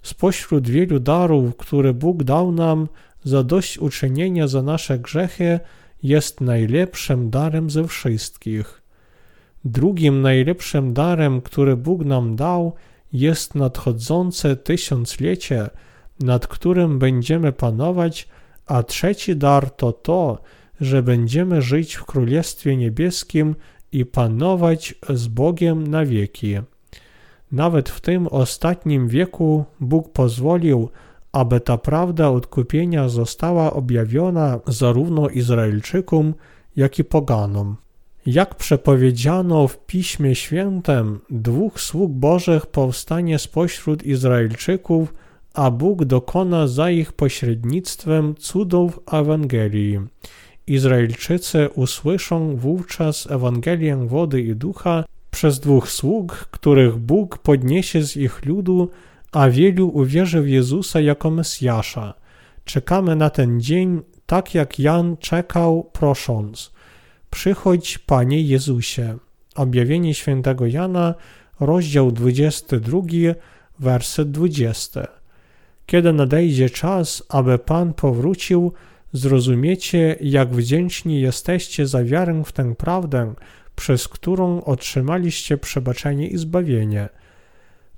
Spośród 0.02 0.70
wielu 0.70 1.00
darów, 1.00 1.58
które 1.58 1.94
Bóg 1.94 2.24
dał 2.24 2.52
nam 2.52 2.88
za 3.24 3.44
dość 3.44 3.78
uczynienia 3.78 4.48
za 4.48 4.62
nasze 4.62 5.00
grzechy, 5.00 5.60
jest 6.04 6.42
najlepszym 6.42 7.30
darem 7.30 7.70
ze 7.70 7.88
wszystkich. 7.88 8.82
Drugim 9.66 10.22
najlepszym 10.22 10.94
darem, 10.94 11.42
który 11.42 11.78
Bóg 11.78 12.06
nam 12.06 12.36
dał, 12.36 12.74
jest 13.14 13.56
nadchodzące 13.56 14.56
tysiąclecie, 14.56 15.70
nad 16.20 16.48
którym 16.48 17.00
będziemy 17.00 17.52
panować, 17.52 18.28
a 18.66 18.84
trzeci 18.84 19.36
dar 19.36 19.72
to 19.72 19.92
to, 19.92 20.42
że 20.82 21.04
będziemy 21.04 21.62
żyć 21.62 21.96
w 21.96 22.06
Królestwie 22.06 22.78
Niebieskim 22.78 23.56
i 23.92 24.06
panować 24.06 24.96
z 25.10 25.28
Bogiem 25.28 25.88
na 25.88 26.06
wieki. 26.06 26.56
Nawet 27.52 27.90
w 27.90 28.02
tym 28.02 28.28
ostatnim 28.28 29.08
wieku 29.08 29.66
Bóg 29.80 30.12
pozwolił, 30.12 30.90
aby 31.32 31.60
ta 31.60 31.78
prawda 31.78 32.30
odkupienia 32.30 33.10
została 33.10 33.74
objawiona 33.74 34.60
zarówno 34.68 35.30
Izraelczykom, 35.30 36.34
jak 36.76 37.00
i 37.00 37.04
poganom. 37.04 37.76
Jak 38.26 38.56
przepowiedziano 38.56 39.68
w 39.68 39.86
Piśmie 39.86 40.36
Świętym, 40.36 41.20
dwóch 41.30 41.82
sług 41.82 42.12
Bożych 42.12 42.66
powstanie 42.66 43.40
spośród 43.40 44.04
Izraelczyków, 44.04 45.14
a 45.54 45.72
Bóg 45.72 46.06
dokona 46.06 46.68
za 46.68 46.92
ich 46.92 47.12
pośrednictwem 47.12 48.36
cudów 48.36 49.00
Ewangelii. 49.12 50.00
Izraelczycy 50.68 51.70
usłyszą 51.70 52.56
wówczas 52.56 53.32
Ewangelię 53.32 53.96
wody 53.96 54.42
i 54.42 54.56
ducha 54.56 55.04
przez 55.32 55.60
dwóch 55.60 55.90
sług, 55.90 56.48
których 56.52 56.98
Bóg 56.98 57.38
podniesie 57.38 58.04
z 58.04 58.18
ich 58.18 58.46
ludu, 58.46 58.90
a 59.32 59.50
wielu 59.50 59.88
uwierzy 59.90 60.42
w 60.42 60.50
Jezusa 60.50 61.00
jako 61.00 61.32
Mesjasza. 61.32 62.14
Czekamy 62.66 63.16
na 63.16 63.30
ten 63.30 63.62
dzień, 63.62 64.02
tak 64.26 64.54
jak 64.54 64.80
Jan 64.80 65.18
czekał, 65.18 65.90
prosząc: 65.94 66.72
Przychodź, 67.30 67.98
Panie 67.98 68.42
Jezusie. 68.42 69.18
Objawienie 69.56 70.14
świętego 70.14 70.68
Jana, 70.68 71.16
rozdział 71.60 72.12
22, 72.12 73.00
werset 73.80 74.32
20. 74.32 75.23
Kiedy 75.86 76.14
nadejdzie 76.14 76.70
czas, 76.70 77.24
aby 77.30 77.60
Pan 77.60 77.94
powrócił, 77.94 78.74
zrozumiecie, 79.14 80.16
jak 80.22 80.50
wdzięczni 80.50 81.22
jesteście 81.22 81.88
za 81.88 82.04
wiarę 82.04 82.44
w 82.46 82.52
tę 82.52 82.76
prawdę, 82.76 83.34
przez 83.76 84.08
którą 84.08 84.64
otrzymaliście 84.64 85.58
przebaczenie 85.58 86.28
i 86.28 86.38
zbawienie. 86.38 87.10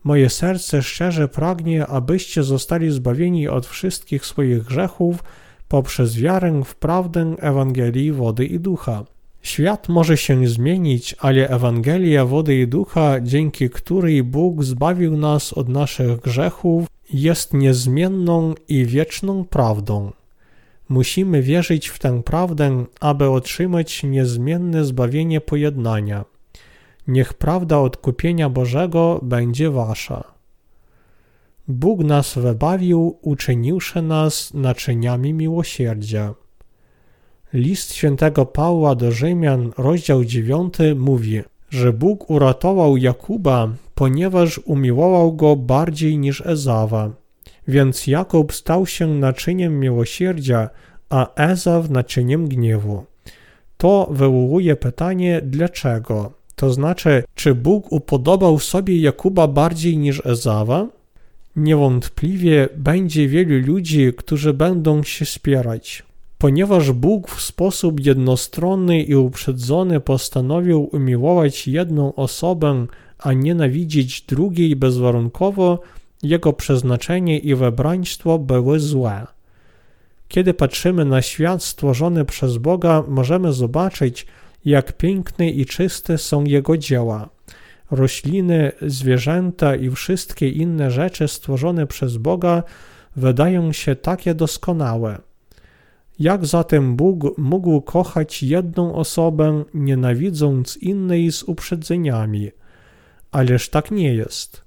Moje 0.03 0.29
serce 0.29 0.83
szczerze 0.83 1.27
pragnie, 1.27 1.87
abyście 1.87 2.43
zostali 2.43 2.91
zbawieni 2.91 3.47
od 3.47 3.65
wszystkich 3.65 4.25
swoich 4.25 4.63
grzechów 4.63 5.23
poprzez 5.67 6.17
wiarę 6.17 6.61
w 6.65 6.75
prawdę 6.75 7.35
Ewangelii 7.39 8.11
wody 8.11 8.45
i 8.45 8.59
ducha. 8.59 9.05
Świat 9.41 9.89
może 9.89 10.17
się 10.17 10.47
zmienić, 10.47 11.15
ale 11.19 11.49
Ewangelia 11.49 12.25
wody 12.25 12.55
i 12.55 12.67
ducha, 12.67 13.21
dzięki 13.21 13.69
której 13.69 14.23
Bóg 14.23 14.63
zbawił 14.63 15.17
nas 15.17 15.53
od 15.53 15.69
naszych 15.69 16.19
grzechów, 16.19 16.87
jest 17.15 17.53
niezmienną 17.53 18.53
i 18.67 18.85
wieczną 18.85 19.45
prawdą. 19.45 20.11
Musimy 20.89 21.41
wierzyć 21.41 21.87
w 21.87 21.99
tę 21.99 22.23
prawdę, 22.23 22.85
aby 22.99 23.29
otrzymać 23.29 24.03
niezmienne 24.03 24.85
zbawienie 24.85 25.41
pojednania. 25.41 26.25
Niech 27.07 27.33
prawda 27.33 27.79
odkupienia 27.79 28.49
Bożego 28.49 29.19
będzie 29.23 29.69
wasza. 29.69 30.23
Bóg 31.67 31.99
nas 31.99 32.37
wybawił, 32.37 33.19
uczyniwszy 33.21 34.01
nas 34.01 34.53
naczyniami 34.53 35.33
miłosierdzia. 35.33 36.33
List 37.53 37.93
świętego 37.93 38.45
Pawła 38.45 38.95
do 38.95 39.11
Rzymian, 39.11 39.71
rozdział 39.77 40.25
9 40.25 40.73
mówi, 40.95 41.41
że 41.75 41.93
Bóg 41.93 42.29
uratował 42.29 42.97
Jakuba, 42.97 43.69
ponieważ 43.95 44.59
umiłował 44.65 45.33
go 45.33 45.55
bardziej 45.55 46.17
niż 46.17 46.41
Ezawa 46.45 47.11
więc 47.67 48.07
Jakub 48.07 48.53
stał 48.53 48.85
się 48.85 49.07
naczyniem 49.07 49.79
miłosierdzia, 49.79 50.69
a 51.09 51.35
Ezaw 51.35 51.89
naczyniem 51.89 52.47
gniewu. 52.47 53.05
To 53.77 54.07
wywołuje 54.11 54.75
pytanie 54.75 55.41
dlaczego? 55.43 56.31
To 56.55 56.73
znaczy, 56.73 57.23
czy 57.35 57.55
Bóg 57.55 57.91
upodobał 57.91 58.59
sobie 58.59 59.01
Jakuba 59.01 59.47
bardziej 59.47 59.97
niż 59.97 60.25
Ezawa? 60.25 60.87
Niewątpliwie 61.55 62.69
będzie 62.77 63.27
wielu 63.27 63.67
ludzi, 63.67 64.13
którzy 64.17 64.53
będą 64.53 65.03
się 65.03 65.25
spierać. 65.25 66.03
Ponieważ 66.37 66.91
Bóg 66.91 67.31
w 67.31 67.41
sposób 67.41 68.05
jednostronny 68.05 69.01
i 69.03 69.15
uprzedzony 69.15 69.99
postanowił 69.99 70.89
umiłować 70.91 71.67
jedną 71.67 72.15
osobę, 72.15 72.85
a 73.19 73.33
nienawidzić 73.33 74.21
drugiej 74.21 74.75
bezwarunkowo, 74.75 75.79
jego 76.23 76.53
przeznaczenie 76.53 77.39
i 77.39 77.55
wybraństwo 77.55 78.39
były 78.39 78.79
złe. 78.79 79.27
Kiedy 80.27 80.53
patrzymy 80.53 81.05
na 81.05 81.21
świat 81.21 81.63
stworzony 81.63 82.25
przez 82.25 82.57
Boga, 82.57 83.03
możemy 83.07 83.53
zobaczyć, 83.53 84.27
jak 84.65 84.97
piękne 84.97 85.49
i 85.49 85.65
czyste 85.65 86.17
są 86.17 86.43
Jego 86.43 86.77
dzieła. 86.77 87.29
Rośliny, 87.91 88.71
zwierzęta 88.81 89.75
i 89.75 89.89
wszystkie 89.89 90.49
inne 90.49 90.91
rzeczy 90.91 91.27
stworzone 91.27 91.87
przez 91.87 92.17
Boga 92.17 92.63
wydają 93.15 93.71
się 93.71 93.95
takie 93.95 94.35
doskonałe. 94.35 95.21
Jak 96.19 96.45
zatem 96.45 96.95
Bóg 96.95 97.37
mógł 97.37 97.81
kochać 97.81 98.43
jedną 98.43 98.95
osobę, 98.95 99.63
nienawidząc 99.73 100.77
innej 100.77 101.31
z 101.31 101.43
uprzedzeniami? 101.43 102.51
Ależ 103.31 103.69
tak 103.69 103.91
nie 103.91 104.13
jest. 104.13 104.65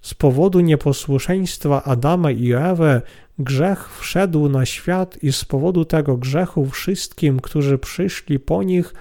Z 0.00 0.14
powodu 0.14 0.60
nieposłuszeństwa 0.60 1.84
Adama 1.84 2.30
i 2.30 2.52
Ewy 2.52 3.02
grzech 3.38 3.98
wszedł 3.98 4.48
na 4.48 4.66
świat 4.66 5.22
i 5.22 5.32
z 5.32 5.44
powodu 5.44 5.84
tego 5.84 6.16
grzechu 6.16 6.66
wszystkim, 6.66 7.40
którzy 7.40 7.78
przyszli 7.78 8.38
po 8.38 8.62
nich, 8.62 8.94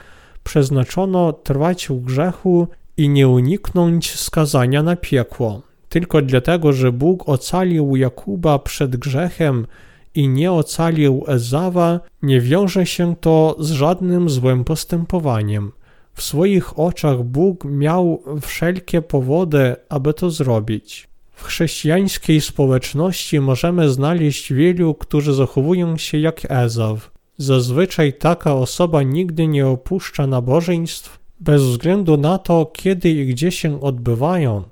przeznaczono 0.43 1.33
trwać 1.33 1.87
w 1.87 1.99
grzechu 1.99 2.67
i 2.97 3.09
nie 3.09 3.27
uniknąć 3.27 4.19
skazania 4.19 4.83
na 4.83 4.95
piekło. 4.95 5.61
Tylko 5.89 6.21
dlatego, 6.21 6.73
że 6.73 6.91
Bóg 6.91 7.29
ocalił 7.29 7.95
Jakuba 7.95 8.59
przed 8.59 8.95
grzechem 8.95 9.67
i 10.15 10.27
nie 10.27 10.51
ocalił 10.51 11.23
Ezawa, 11.27 11.99
nie 12.21 12.41
wiąże 12.41 12.85
się 12.85 13.15
to 13.21 13.55
z 13.59 13.71
żadnym 13.71 14.29
złym 14.29 14.63
postępowaniem. 14.63 15.71
W 16.13 16.21
swoich 16.21 16.79
oczach 16.79 17.23
Bóg 17.23 17.65
miał 17.65 18.23
wszelkie 18.41 19.01
powody, 19.01 19.75
aby 19.89 20.13
to 20.13 20.29
zrobić. 20.29 21.09
W 21.31 21.43
chrześcijańskiej 21.43 22.41
społeczności 22.41 23.39
możemy 23.39 23.89
znaleźć 23.89 24.53
wielu, 24.53 24.93
którzy 24.93 25.33
zachowują 25.33 25.97
się 25.97 26.17
jak 26.17 26.51
Ezaw. 26.51 27.11
Zazwyczaj 27.37 28.13
taka 28.13 28.55
osoba 28.55 29.03
nigdy 29.03 29.47
nie 29.47 29.67
opuszcza 29.67 30.27
nabożeństw, 30.27 31.19
bez 31.39 31.63
względu 31.63 32.17
na 32.17 32.37
to, 32.37 32.65
kiedy 32.65 33.09
i 33.09 33.25
gdzie 33.25 33.51
się 33.51 33.81
odbywają, 33.81 34.63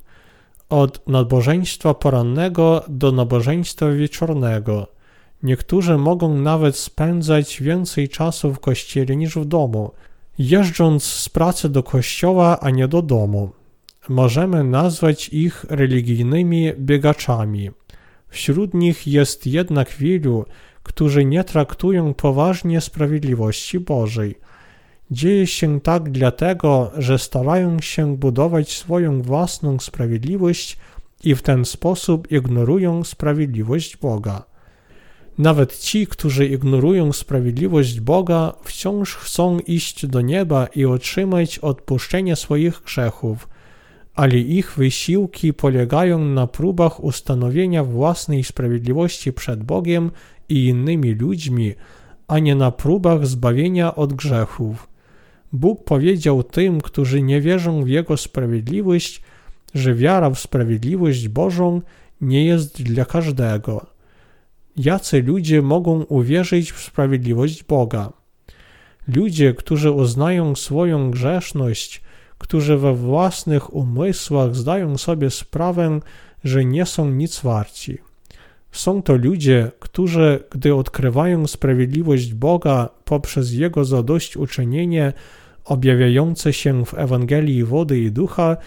od 0.69 1.07
nabożeństwa 1.07 1.93
porannego 1.93 2.83
do 2.87 3.11
nabożeństwa 3.11 3.91
wieczornego. 3.91 4.87
Niektórzy 5.43 5.97
mogą 5.97 6.35
nawet 6.35 6.75
spędzać 6.75 7.61
więcej 7.61 8.09
czasu 8.09 8.53
w 8.53 8.59
kościele 8.59 9.15
niż 9.15 9.35
w 9.35 9.45
domu, 9.45 9.91
jeżdżąc 10.37 11.03
z 11.03 11.29
pracy 11.29 11.69
do 11.69 11.83
kościoła, 11.83 12.59
a 12.59 12.69
nie 12.69 12.87
do 12.87 13.01
domu. 13.01 13.51
możemy 14.09 14.63
nazwać 14.63 15.29
ich 15.29 15.65
religijnymi 15.69 16.73
biegaczami. 16.79 17.71
Wśród 18.27 18.73
nich 18.73 19.07
jest 19.07 19.47
jednak 19.47 19.89
wielu, 19.89 20.45
którzy 20.83 21.25
nie 21.25 21.43
traktują 21.43 22.13
poważnie 22.13 22.81
sprawiedliwości 22.81 23.79
Bożej. 23.79 24.35
Dzieje 25.11 25.47
się 25.47 25.81
tak 25.81 26.11
dlatego, 26.11 26.91
że 26.97 27.19
starają 27.19 27.79
się 27.79 28.17
budować 28.17 28.77
swoją 28.77 29.21
własną 29.21 29.79
sprawiedliwość 29.79 30.77
i 31.23 31.35
w 31.35 31.41
ten 31.41 31.65
sposób 31.65 32.31
ignorują 32.31 33.03
sprawiedliwość 33.03 33.97
Boga. 33.97 34.50
Nawet 35.37 35.79
ci, 35.79 36.07
którzy 36.07 36.45
ignorują 36.45 37.13
sprawiedliwość 37.13 37.99
Boga, 37.99 38.53
wciąż 38.63 39.15
chcą 39.15 39.59
iść 39.59 40.05
do 40.05 40.21
nieba 40.21 40.67
i 40.67 40.85
otrzymać 40.85 41.59
odpuszczenie 41.59 42.35
swoich 42.35 42.81
grzechów, 42.85 43.49
ale 44.15 44.37
ich 44.37 44.73
wysiłki 44.77 45.53
polegają 45.53 46.19
na 46.19 46.47
próbach 46.47 47.03
ustanowienia 47.03 47.83
własnej 47.83 48.43
sprawiedliwości 48.43 49.33
przed 49.33 49.63
Bogiem 49.63 50.11
i 50.49 50.65
innymi 50.65 51.13
ludźmi, 51.13 51.73
a 52.27 52.39
nie 52.39 52.55
na 52.55 52.71
próbach 52.71 53.27
zbawienia 53.27 53.95
od 53.95 54.13
grzechów. 54.13 54.87
Bóg 55.53 55.83
powiedział 55.83 56.43
tym, 56.43 56.81
którzy 56.81 57.21
nie 57.21 57.41
wierzą 57.41 57.83
w 57.83 57.87
Jego 57.87 58.17
sprawiedliwość, 58.17 59.21
że 59.75 59.95
wiara 59.95 60.29
w 60.29 60.39
sprawiedliwość 60.39 61.27
Bożą 61.27 61.81
nie 62.21 62.45
jest 62.45 62.83
dla 62.83 63.05
każdego. 63.05 63.85
Jacy 64.77 65.21
ludzie 65.21 65.61
mogą 65.61 66.03
uwierzyć 66.03 66.71
w 66.71 66.81
sprawiedliwość 66.81 67.63
Boga? 67.63 68.13
Ludzie, 69.07 69.53
którzy 69.53 69.91
uznają 69.91 70.55
swoją 70.55 71.11
grzeszność, 71.11 72.01
którzy 72.37 72.77
we 72.77 72.93
własnych 72.93 73.73
umysłach 73.73 74.55
zdają 74.55 74.97
sobie 74.97 75.29
sprawę, 75.29 75.99
że 76.43 76.65
nie 76.65 76.85
są 76.85 77.09
nic 77.09 77.39
warci. 77.39 77.97
Są 78.71 79.01
to 79.01 79.15
ludzie, 79.15 79.71
którzy, 79.79 80.43
gdy 80.51 80.75
odkrywają 80.75 81.47
sprawiedliwość 81.47 82.33
Boga 82.33 82.89
poprzez 83.05 83.53
Jego 83.53 83.85
zadośćuczynienie 83.85 85.13
objawiające 85.65 86.53
się 86.53 86.85
w 86.85 86.93
Ewangelii 86.93 87.63
wody 87.63 87.99
i 87.99 88.11
ducha, 88.11 88.57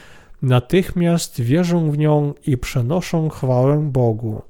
natychmiast 0.42 1.40
wierzą 1.40 1.90
w 1.90 1.98
nią 1.98 2.34
i 2.46 2.58
przenoszą 2.58 3.28
chwałę 3.28 3.88
Bogu. 3.92 4.42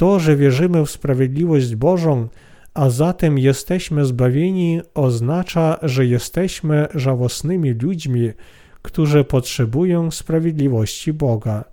To, 0.00 0.20
że 0.20 0.36
wierzymy 0.36 0.86
w 0.86 0.90
sprawiedliwość 0.90 1.74
Bożą, 1.74 2.28
a 2.74 2.90
zatem 2.90 3.38
jesteśmy 3.38 4.04
zbawieni, 4.04 4.80
oznacza, 4.94 5.78
że 5.82 6.06
jesteśmy 6.06 6.88
żałosnymi 6.94 7.70
ludźmi, 7.70 8.30
którzy 8.82 9.24
potrzebują 9.24 10.10
sprawiedliwości 10.10 11.12
Boga. 11.12 11.64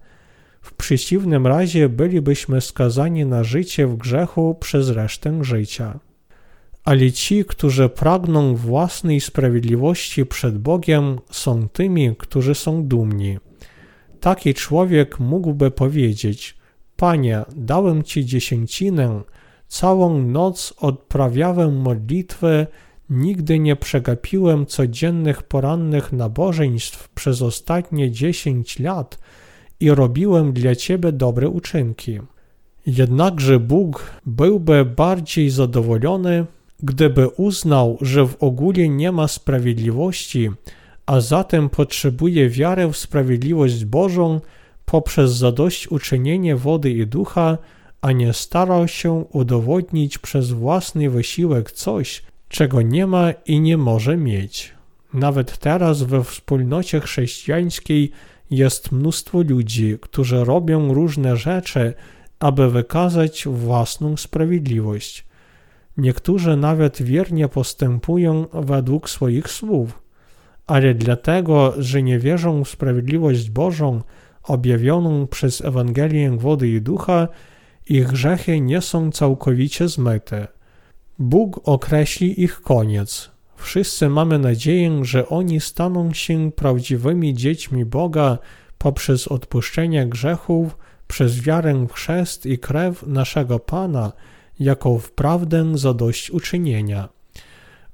W 0.62 0.74
przeciwnym 0.74 1.48
razie 1.48 1.90
bylibyśmy 1.90 2.62
skazani 2.62 3.26
na 3.26 3.44
życie 3.44 3.88
w 3.88 3.98
grzechu 3.98 4.56
przez 4.60 4.90
resztę 4.90 5.44
życia. 5.44 6.00
Ale 6.84 7.12
ci, 7.12 7.46
którzy 7.46 7.90
pragną 7.90 8.56
własnej 8.56 9.22
sprawiedliwości 9.22 10.26
przed 10.26 10.58
Bogiem, 10.58 11.20
są 11.32 11.70
tymi, 11.70 12.16
którzy 12.18 12.56
są 12.56 12.84
dumni. 12.84 13.38
Taki 14.20 14.54
człowiek 14.54 15.20
mógłby 15.20 15.72
powiedzieć: 15.72 16.57
Panie, 16.98 17.42
dałem 17.56 18.04
Ci 18.04 18.26
dziesięcinę, 18.26 19.22
całą 19.68 20.22
noc 20.22 20.74
odprawiałem 20.78 21.82
modlitwy, 21.82 22.68
nigdy 23.10 23.60
nie 23.60 23.76
przegapiłem 23.76 24.66
codziennych 24.66 25.44
porannych 25.44 26.14
nabożeństw 26.14 27.10
przez 27.10 27.42
ostatnie 27.42 28.12
dziesięć 28.12 28.80
lat 28.80 29.20
i 29.80 29.92
robiłem 29.92 30.54
dla 30.54 30.76
Ciebie 30.76 31.12
dobre 31.12 31.50
uczynki. 31.50 32.20
Jednakże 32.86 33.60
Bóg 33.60 34.12
byłby 34.26 34.86
bardziej 34.86 35.50
zadowolony, 35.50 36.46
gdyby 36.84 37.28
uznał, 37.28 37.98
że 38.02 38.28
w 38.28 38.44
ogóle 38.44 38.90
nie 38.90 39.12
ma 39.12 39.28
sprawiedliwości, 39.28 40.50
a 41.06 41.22
zatem 41.22 41.70
potrzebuje 41.70 42.50
wiary 42.50 42.88
w 42.88 42.98
sprawiedliwość 42.98 43.86
Bożą 43.86 44.42
poprzez 44.92 45.32
zadośćuczynienie 45.32 46.56
wody 46.56 46.92
i 46.92 47.08
ducha, 47.08 47.58
a 48.02 48.12
nie 48.12 48.34
starał 48.34 48.88
się 48.88 49.12
udowodnić 49.14 50.18
przez 50.18 50.52
własny 50.52 51.10
wysiłek 51.10 51.72
coś, 51.72 52.24
czego 52.50 52.82
nie 52.82 53.08
ma 53.08 53.32
i 53.32 53.60
nie 53.60 53.78
może 53.78 54.18
mieć. 54.18 54.74
Nawet 55.14 55.58
teraz 55.58 56.04
we 56.04 56.24
wspólnocie 56.24 57.00
chrześcijańskiej 57.00 58.12
jest 58.50 58.92
mnóstwo 58.92 59.42
ludzi, 59.42 59.98
którzy 60.02 60.44
robią 60.44 60.94
różne 60.94 61.38
rzeczy, 61.38 61.94
aby 62.40 62.72
wykazać 62.72 63.48
własną 63.48 64.18
sprawiedliwość. 64.18 65.26
Niektórzy 65.98 66.58
nawet 66.58 67.02
wiernie 67.02 67.48
postępują 67.48 68.46
według 68.54 69.10
swoich 69.10 69.50
słów, 69.50 70.02
ale 70.68 70.94
dlatego, 70.94 71.74
że 71.78 72.04
nie 72.04 72.20
wierzą 72.20 72.64
w 72.64 72.70
sprawiedliwość 72.70 73.50
Bożą 73.50 74.02
objawioną 74.48 75.28
przez 75.28 75.62
Ewangelię 75.62 76.38
wody 76.38 76.70
i 76.70 76.82
ducha, 76.82 77.28
ich 77.90 78.08
grzechy 78.08 78.62
nie 78.62 78.82
są 78.82 79.12
całkowicie 79.12 79.88
zmyte. 79.88 80.48
Bóg 81.20 81.60
określi 81.64 82.44
ich 82.44 82.62
koniec. 82.62 83.32
Wszyscy 83.56 84.10
mamy 84.10 84.40
nadzieję, 84.40 85.06
że 85.06 85.30
oni 85.30 85.60
staną 85.60 86.14
się 86.14 86.52
prawdziwymi 86.52 87.34
dziećmi 87.34 87.86
Boga 87.86 88.38
poprzez 88.78 89.28
odpuszczenie 89.28 90.08
grzechów, 90.08 90.78
przez 91.08 91.42
wiarę 91.42 91.86
w 91.90 91.94
chrzest 91.94 92.46
i 92.46 92.58
krew 92.58 93.08
naszego 93.08 93.60
Pana, 93.60 94.12
jako 94.60 94.98
wprawdę 95.00 95.78
zadośćuczynienia. 95.78 97.10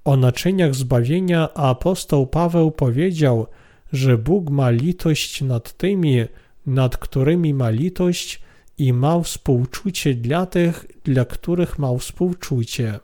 O 0.06 0.18
naczyniach 0.18 0.76
zbawienia 0.76 1.54
apostoł 1.54 2.28
Paweł 2.28 2.72
powiedział, 2.72 3.48
że 3.94 4.18
Bóg 4.18 4.50
ma 4.50 4.70
litość 4.70 5.42
nad 5.42 5.78
tymi, 5.78 6.26
nad 6.66 6.98
którymi 6.98 7.54
ma 7.54 7.70
litość 7.70 8.42
i 8.78 8.94
ma 8.94 9.20
współczucie 9.20 10.14
dla 10.14 10.46
tych, 10.46 10.86
dla 11.04 11.26
których 11.26 11.80
ma 11.80 11.98
współczucie. 11.98 13.00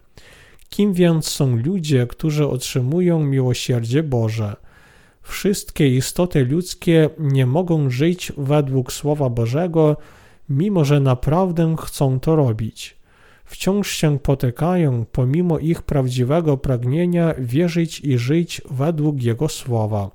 Kim 0.70 0.94
więc 0.94 1.28
są 1.28 1.56
ludzie, 1.58 2.08
którzy 2.08 2.48
otrzymują 2.48 3.24
miłosierdzie 3.24 4.04
Boże? 4.04 4.56
Wszystkie 5.22 5.96
istoty 5.96 6.46
ludzkie 6.46 7.10
nie 7.20 7.46
mogą 7.46 7.90
żyć 7.90 8.32
według 8.38 8.94
Słowa 8.94 9.30
Bożego, 9.30 9.98
mimo 10.50 10.86
że 10.86 11.00
naprawdę 11.00 11.76
chcą 11.80 12.20
to 12.20 12.36
robić. 12.36 12.98
Wciąż 13.46 13.92
się 13.92 14.20
potykają, 14.20 15.06
pomimo 15.12 15.60
ich 15.60 15.82
prawdziwego 15.82 16.58
pragnienia 16.58 17.34
wierzyć 17.40 18.00
i 18.00 18.18
żyć 18.18 18.62
według 18.72 19.24
Jego 19.24 19.50
Słowa. 19.50 20.12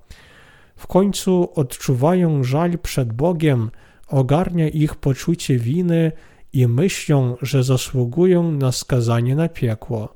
W 0.84 0.86
końcu 0.86 1.48
odczuwają 1.54 2.44
żal 2.44 2.78
przed 2.78 3.12
Bogiem, 3.12 3.70
ogarnia 4.08 4.68
ich 4.68 4.94
poczucie 4.94 5.58
winy 5.58 6.12
i 6.52 6.66
myślą, 6.66 7.36
że 7.42 7.64
zasługują 7.64 8.52
na 8.52 8.72
skazanie 8.72 9.36
na 9.36 9.48
piekło. 9.48 10.14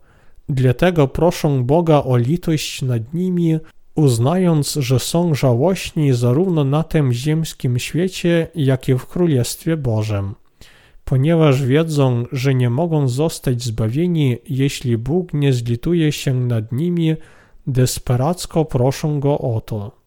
Dlatego 0.48 1.09
proszą 1.09 1.64
Boga 1.64 2.02
o 2.02 2.16
litość 2.16 2.83
nad 2.83 3.14
nimi, 3.14 3.59
uznając, 3.94 4.74
że 4.74 4.98
są 4.98 5.35
żałośni 5.35 6.12
zarówno 6.12 6.64
na 6.64 6.83
tym 6.83 7.12
ziemskim 7.12 7.78
świecie, 7.78 8.48
jak 8.54 8.88
i 8.88 8.94
w 8.94 9.07
Królestwie 9.07 9.76
Bożym. 9.76 10.35
Ponieważ 11.04 11.62
wiedzą, 11.62 12.24
że 12.33 12.54
nie 12.54 12.70
mogą 12.70 13.09
zostać 13.09 13.62
zbawieni, 13.62 14.37
jeśli 14.48 14.98
Bóg 14.98 15.35
nie 15.35 15.52
zlituje 15.52 16.12
się 16.12 16.35
nad 16.35 16.72
nimi, 16.72 17.14
desperacko 17.66 18.64
proszą 18.64 19.20
Go 19.20 19.38
o 19.38 19.61
to. 19.61 19.97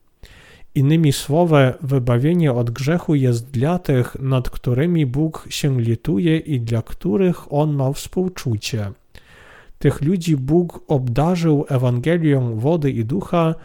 Innymi 0.75 1.13
słowy, 1.13 1.73
wybawienie 1.81 2.53
od 2.53 2.69
grzechu 2.69 3.15
jest 3.15 3.51
dla 3.51 3.79
tych, 3.79 4.19
nad 4.19 4.49
którymi 4.49 5.05
Bóg 5.05 5.47
się 5.49 5.81
lituje 5.81 6.37
i 6.37 6.59
dla 6.59 6.81
których 6.81 7.53
On 7.53 7.73
ma 7.73 7.93
współczucie. 7.93 8.91
Tych 9.79 10.01
ludzi 10.01 10.37
Bóg 10.37 10.83
obdarzył 10.87 11.65
Ewangelią 11.69 12.59
wody 12.59 12.91
i 12.91 13.05
ducha, 13.05 13.55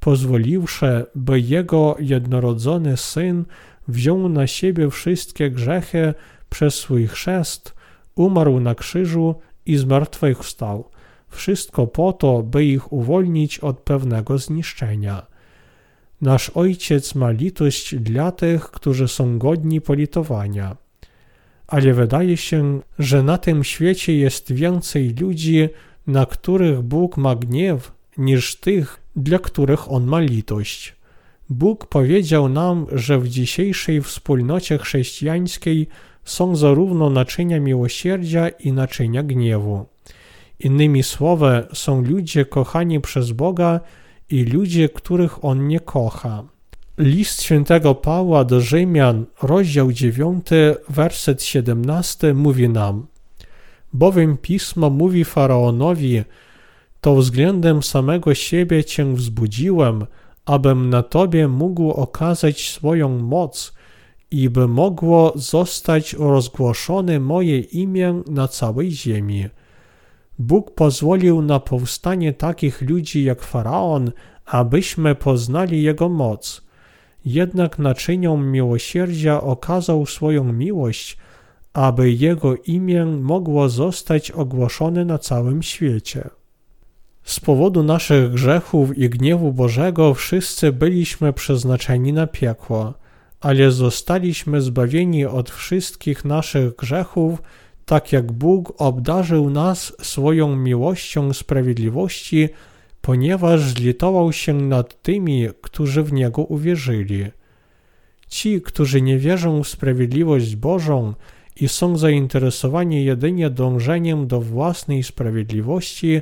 pozwoliwszy, 0.00 1.06
by 1.14 1.40
Jego 1.40 1.96
jednorodzony 1.98 2.96
Syn 2.96 3.44
wziął 3.88 4.28
na 4.28 4.46
siebie 4.46 4.90
wszystkie 4.90 5.50
grzechy 5.50 6.14
przez 6.50 6.74
swój 6.74 7.06
chrzest, 7.06 7.74
umarł 8.14 8.60
na 8.60 8.74
krzyżu 8.74 9.34
i 9.66 9.76
zmartwychwstał. 9.76 10.90
Wszystko 11.28 11.86
po 11.86 12.12
to, 12.12 12.42
by 12.42 12.64
ich 12.64 12.92
uwolnić 12.92 13.58
od 13.58 13.80
pewnego 13.80 14.38
zniszczenia. 14.38 15.33
Nasz 16.24 16.50
Ojciec 16.50 17.14
ma 17.14 17.30
litość 17.30 17.94
dla 17.94 18.32
tych, 18.32 18.62
którzy 18.64 19.08
są 19.08 19.38
godni 19.38 19.80
politowania. 19.80 20.76
Ale 21.66 21.94
wydaje 21.94 22.36
się, 22.36 22.80
że 22.98 23.22
na 23.22 23.38
tym 23.38 23.64
świecie 23.64 24.16
jest 24.16 24.52
więcej 24.52 25.14
ludzi, 25.20 25.68
na 26.06 26.26
których 26.26 26.82
Bóg 26.82 27.16
ma 27.16 27.34
gniew, 27.34 27.92
niż 28.16 28.56
tych, 28.56 29.00
dla 29.16 29.38
których 29.38 29.92
On 29.92 30.04
ma 30.04 30.20
litość. 30.20 30.96
Bóg 31.48 31.86
powiedział 31.86 32.48
nam, 32.48 32.86
że 32.92 33.18
w 33.18 33.28
dzisiejszej 33.28 34.02
wspólnocie 34.02 34.78
chrześcijańskiej 34.78 35.88
są 36.24 36.56
zarówno 36.56 37.10
naczynia 37.10 37.60
miłosierdzia 37.60 38.48
i 38.48 38.72
naczynia 38.72 39.22
gniewu. 39.22 39.86
Innymi 40.60 41.02
słowy, 41.02 41.66
są 41.72 42.02
ludzie 42.02 42.44
kochani 42.44 43.00
przez 43.00 43.32
Boga 43.32 43.80
i 44.30 44.44
ludzie, 44.44 44.88
których 44.88 45.44
On 45.44 45.68
nie 45.68 45.80
kocha. 45.80 46.44
List 46.98 47.42
świętego 47.42 47.94
Pawła 47.94 48.44
do 48.44 48.60
Rzymian, 48.60 49.24
rozdział 49.42 49.92
9, 49.92 50.46
werset 50.88 51.42
17 51.42 52.34
mówi 52.34 52.68
nam 52.68 53.06
Bowiem 53.92 54.36
Pismo 54.36 54.90
mówi 54.90 55.24
Faraonowi, 55.24 56.22
to 57.00 57.16
względem 57.16 57.82
samego 57.82 58.34
siebie 58.34 58.84
Cię 58.84 59.14
wzbudziłem, 59.14 60.06
abym 60.44 60.90
na 60.90 61.02
Tobie 61.02 61.48
mógł 61.48 61.90
okazać 61.90 62.70
swoją 62.70 63.18
moc 63.18 63.72
i 64.30 64.50
by 64.50 64.68
mogło 64.68 65.32
zostać 65.36 66.12
rozgłoszone 66.12 67.20
moje 67.20 67.60
imię 67.60 68.22
na 68.26 68.48
całej 68.48 68.90
ziemi. 68.90 69.46
Bóg 70.38 70.74
pozwolił 70.74 71.42
na 71.42 71.60
powstanie 71.60 72.32
takich 72.32 72.82
ludzi 72.82 73.24
jak 73.24 73.42
Faraon, 73.42 74.12
abyśmy 74.46 75.14
poznali 75.14 75.82
Jego 75.82 76.08
moc. 76.08 76.64
Jednak 77.24 77.78
naczynią 77.78 78.36
miłosierdzia 78.36 79.40
okazał 79.40 80.06
swoją 80.06 80.52
miłość, 80.52 81.16
aby 81.72 82.12
Jego 82.12 82.56
imię 82.56 83.04
mogło 83.04 83.68
zostać 83.68 84.30
ogłoszone 84.30 85.04
na 85.04 85.18
całym 85.18 85.62
świecie. 85.62 86.30
Z 87.22 87.40
powodu 87.40 87.82
naszych 87.82 88.30
grzechów 88.30 88.98
i 88.98 89.10
gniewu 89.10 89.52
Bożego 89.52 90.14
wszyscy 90.14 90.72
byliśmy 90.72 91.32
przeznaczeni 91.32 92.12
na 92.12 92.26
piekło, 92.26 92.94
ale 93.40 93.70
zostaliśmy 93.70 94.60
zbawieni 94.60 95.26
od 95.26 95.50
wszystkich 95.50 96.24
naszych 96.24 96.76
grzechów, 96.76 97.42
tak 97.84 98.12
jak 98.12 98.32
Bóg 98.32 98.72
obdarzył 98.78 99.50
nas 99.50 99.92
swoją 100.02 100.56
miłością 100.56 101.32
sprawiedliwości, 101.32 102.48
ponieważ 103.00 103.60
zlitował 103.60 104.32
się 104.32 104.54
nad 104.54 105.02
tymi, 105.02 105.48
którzy 105.60 106.02
w 106.02 106.12
Niego 106.12 106.42
uwierzyli. 106.42 107.24
Ci, 108.28 108.62
którzy 108.62 109.02
nie 109.02 109.18
wierzą 109.18 109.62
w 109.62 109.68
sprawiedliwość 109.68 110.56
Bożą 110.56 111.14
i 111.60 111.68
są 111.68 111.96
zainteresowani 111.96 113.04
jedynie 113.04 113.50
dążeniem 113.50 114.26
do 114.26 114.40
własnej 114.40 115.02
sprawiedliwości, 115.02 116.20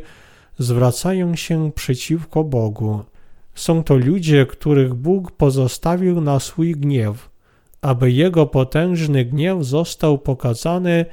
zwracają 0.58 1.36
się 1.36 1.72
przeciwko 1.72 2.44
Bogu. 2.44 3.00
Są 3.54 3.84
to 3.84 3.96
ludzie, 3.96 4.46
których 4.46 4.94
Bóg 4.94 5.30
pozostawił 5.30 6.20
na 6.20 6.40
swój 6.40 6.72
gniew. 6.72 7.30
Aby 7.82 8.12
Jego 8.12 8.46
potężny 8.46 9.24
gniew 9.24 9.64
został 9.64 10.18
pokazany, 10.18 11.06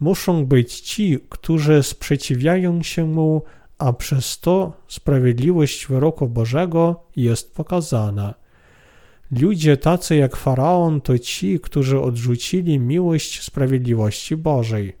muszą 0.00 0.46
być 0.46 0.80
ci, 0.80 1.18
którzy 1.28 1.82
sprzeciwiają 1.82 2.82
się 2.82 3.04
Mu, 3.04 3.42
a 3.78 3.92
przez 3.92 4.40
to 4.40 4.72
sprawiedliwość 4.88 5.86
wyroku 5.86 6.28
Bożego 6.28 7.04
jest 7.16 7.54
pokazana. 7.54 8.34
Ludzie 9.30 9.76
tacy 9.76 10.16
jak 10.16 10.36
Faraon 10.36 11.00
to 11.00 11.18
ci, 11.18 11.60
którzy 11.60 12.00
odrzucili 12.00 12.78
miłość 12.78 13.42
sprawiedliwości 13.42 14.36
Bożej. 14.36 14.96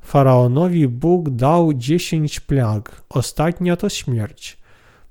Faraonowi 0.00 0.88
Bóg 0.88 1.30
dał 1.30 1.72
dziesięć 1.72 2.40
plag, 2.40 3.02
ostatnia 3.08 3.76
to 3.76 3.88
śmierć. 3.88 4.58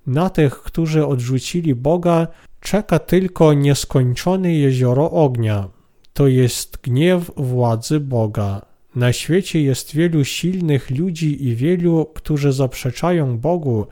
Na 0.07 0.29
tych, 0.29 0.57
którzy 0.57 1.05
odrzucili 1.05 1.75
Boga, 1.75 2.27
czeka 2.59 2.99
tylko 2.99 3.53
nieskończone 3.53 4.53
jezioro 4.53 5.11
ognia. 5.11 5.69
To 6.13 6.27
jest 6.27 6.77
gniew 6.83 7.31
władzy 7.37 7.99
Boga. 7.99 8.70
Na 8.95 9.13
świecie 9.13 9.61
jest 9.61 9.95
wielu 9.95 10.25
silnych 10.25 10.89
ludzi 10.89 11.47
i 11.47 11.55
wielu, 11.55 12.05
którzy 12.05 12.51
zaprzeczają 12.51 13.37
Bogu, 13.37 13.87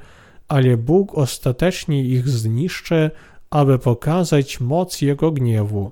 ale 0.47 0.77
Bóg 0.77 1.17
ostatecznie 1.17 2.03
ich 2.03 2.29
zniszczy, 2.29 3.11
aby 3.49 3.79
pokazać 3.79 4.59
moc 4.59 5.01
Jego 5.01 5.31
gniewu. 5.31 5.91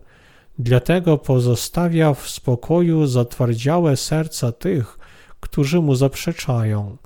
Dlatego 0.59 1.17
pozostawia 1.17 2.13
w 2.13 2.29
spokoju 2.29 3.05
zatwardziałe 3.05 3.97
serca 3.97 4.51
tych, 4.51 4.99
którzy 5.39 5.81
Mu 5.81 5.95
zaprzeczają. 5.95 6.97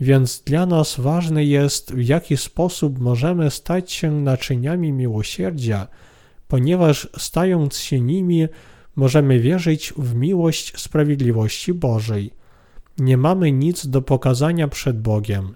Więc 0.00 0.42
dla 0.46 0.66
nas 0.66 1.00
ważne 1.00 1.44
jest, 1.44 1.94
w 1.94 2.02
jaki 2.08 2.36
sposób 2.36 2.98
możemy 2.98 3.50
stać 3.50 3.92
się 3.92 4.10
naczyniami 4.10 4.92
miłosierdzia, 4.92 5.86
ponieważ 6.48 7.08
stając 7.18 7.78
się 7.78 8.00
nimi, 8.00 8.46
możemy 9.00 9.40
wierzyć 9.40 9.92
w 9.96 10.14
miłość 10.14 10.80
sprawiedliwości 10.80 11.74
Bożej. 11.74 12.30
Nie 12.98 13.16
mamy 13.16 13.52
nic 13.52 13.86
do 13.86 14.02
pokazania 14.02 14.68
przed 14.68 15.00
Bogiem. 15.00 15.54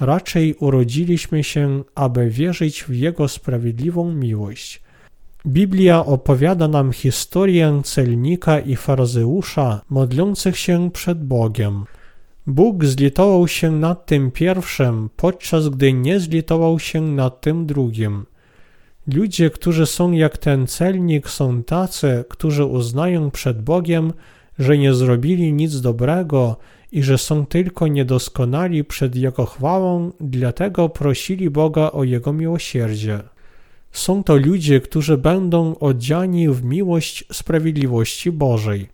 Raczej 0.00 0.54
urodziliśmy 0.54 1.44
się, 1.44 1.84
aby 1.94 2.30
wierzyć 2.30 2.84
w 2.84 2.94
Jego 2.94 3.28
sprawiedliwą 3.28 4.12
miłość. 4.14 4.82
Biblia 5.46 6.04
opowiada 6.06 6.68
nam 6.68 6.92
historię 6.92 7.80
celnika 7.84 8.60
i 8.60 8.76
faryzeusza 8.76 9.80
modlących 9.90 10.58
się 10.58 10.90
przed 10.90 11.24
Bogiem. 11.24 11.84
Bóg 12.46 12.84
zlitował 12.84 13.48
się 13.48 13.70
nad 13.70 14.06
tym 14.06 14.30
pierwszym, 14.30 15.10
podczas 15.16 15.68
gdy 15.68 15.92
nie 15.92 16.20
zlitował 16.20 16.78
się 16.78 17.00
nad 17.00 17.40
tym 17.40 17.66
drugim. 17.66 18.26
Ludzie, 19.06 19.50
którzy 19.50 19.86
są 19.86 20.12
jak 20.12 20.38
ten 20.38 20.66
celnik, 20.66 21.28
są 21.28 21.62
tacy, 21.62 22.24
którzy 22.28 22.64
uznają 22.64 23.30
przed 23.30 23.62
Bogiem, 23.62 24.12
że 24.58 24.78
nie 24.78 24.94
zrobili 24.94 25.52
nic 25.52 25.80
dobrego 25.80 26.56
i 26.92 27.02
że 27.02 27.18
są 27.18 27.46
tylko 27.46 27.86
niedoskonali 27.86 28.84
przed 28.84 29.16
Jego 29.16 29.46
chwałą, 29.46 30.12
dlatego 30.20 30.88
prosili 30.88 31.50
Boga 31.50 31.90
o 31.90 32.04
Jego 32.04 32.32
miłosierdzie. 32.32 33.18
Są 33.92 34.24
to 34.24 34.36
ludzie, 34.36 34.80
którzy 34.80 35.18
będą 35.18 35.78
odziani 35.78 36.48
w 36.48 36.64
miłość 36.64 37.24
sprawiedliwości 37.32 38.32
Bożej, 38.32 38.88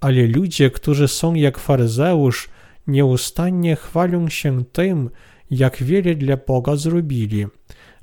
ale 0.00 0.26
ludzie, 0.26 0.70
którzy 0.70 1.08
są 1.08 1.34
jak 1.34 1.58
faryzeusz, 1.58 2.48
nieustannie 2.86 3.76
chwalą 3.76 4.28
się 4.28 4.64
tym, 4.64 5.10
jak 5.50 5.82
wiele 5.82 6.14
dla 6.14 6.36
Boga 6.36 6.76
zrobili, 6.76 7.46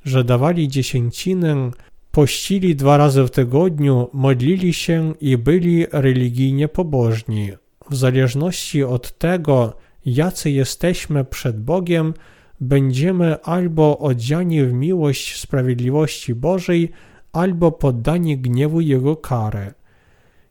że 0.05 0.23
dawali 0.23 0.67
dziesięcinę, 0.67 1.71
pościli 2.11 2.75
dwa 2.75 2.97
razy 2.97 3.23
w 3.23 3.29
tygodniu, 3.29 4.09
modlili 4.13 4.73
się 4.73 5.13
i 5.21 5.37
byli 5.37 5.85
religijnie 5.91 6.67
pobożni. 6.67 7.51
W 7.89 7.95
zależności 7.95 8.83
od 8.83 9.17
tego, 9.17 9.73
jacy 10.05 10.51
jesteśmy 10.51 11.25
przed 11.25 11.61
Bogiem, 11.61 12.13
będziemy 12.59 13.41
albo 13.43 13.97
odziani 13.97 14.63
w 14.63 14.73
miłość 14.73 15.39
sprawiedliwości 15.39 16.35
Bożej, 16.35 16.91
albo 17.33 17.71
poddani 17.71 18.37
gniewu 18.37 18.81
Jego 18.81 19.15
kary. 19.15 19.73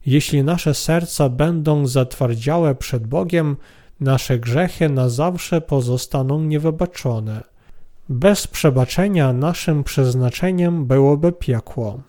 Jeśli 0.06 0.44
nasze 0.44 0.74
serca 0.74 1.28
będą 1.28 1.86
zatwardziałe 1.86 2.74
przed 2.74 3.06
Bogiem, 3.06 3.56
nasze 4.00 4.38
grzechy 4.38 4.88
na 4.88 5.08
zawsze 5.08 5.60
pozostaną 5.60 6.42
niewybaczone. 6.42 7.55
Bez 8.08 8.46
przebaczenia 8.46 9.32
naszym 9.32 9.84
przeznaczeniem 9.84 10.86
byłoby 10.86 11.32
piekło. 11.32 12.00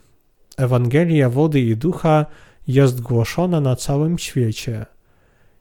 Ewangelia 0.58 1.30
wody 1.30 1.62
i 1.62 1.78
ducha 1.78 2.26
jest 2.68 3.02
głoszona 3.02 3.62
na 3.62 3.76
całym 3.76 4.18
świecie. 4.18 4.86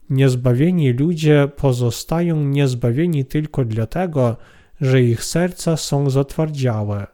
Niezbawieni 0.09 0.91
ludzie 0.91 1.49
pozostają 1.55 2.43
niezbawieni 2.43 3.25
tylko 3.25 3.65
dlatego, 3.65 4.37
że 4.81 5.01
ich 5.01 5.23
serca 5.23 5.77
są 5.77 6.09
zatwardziałe. 6.09 7.07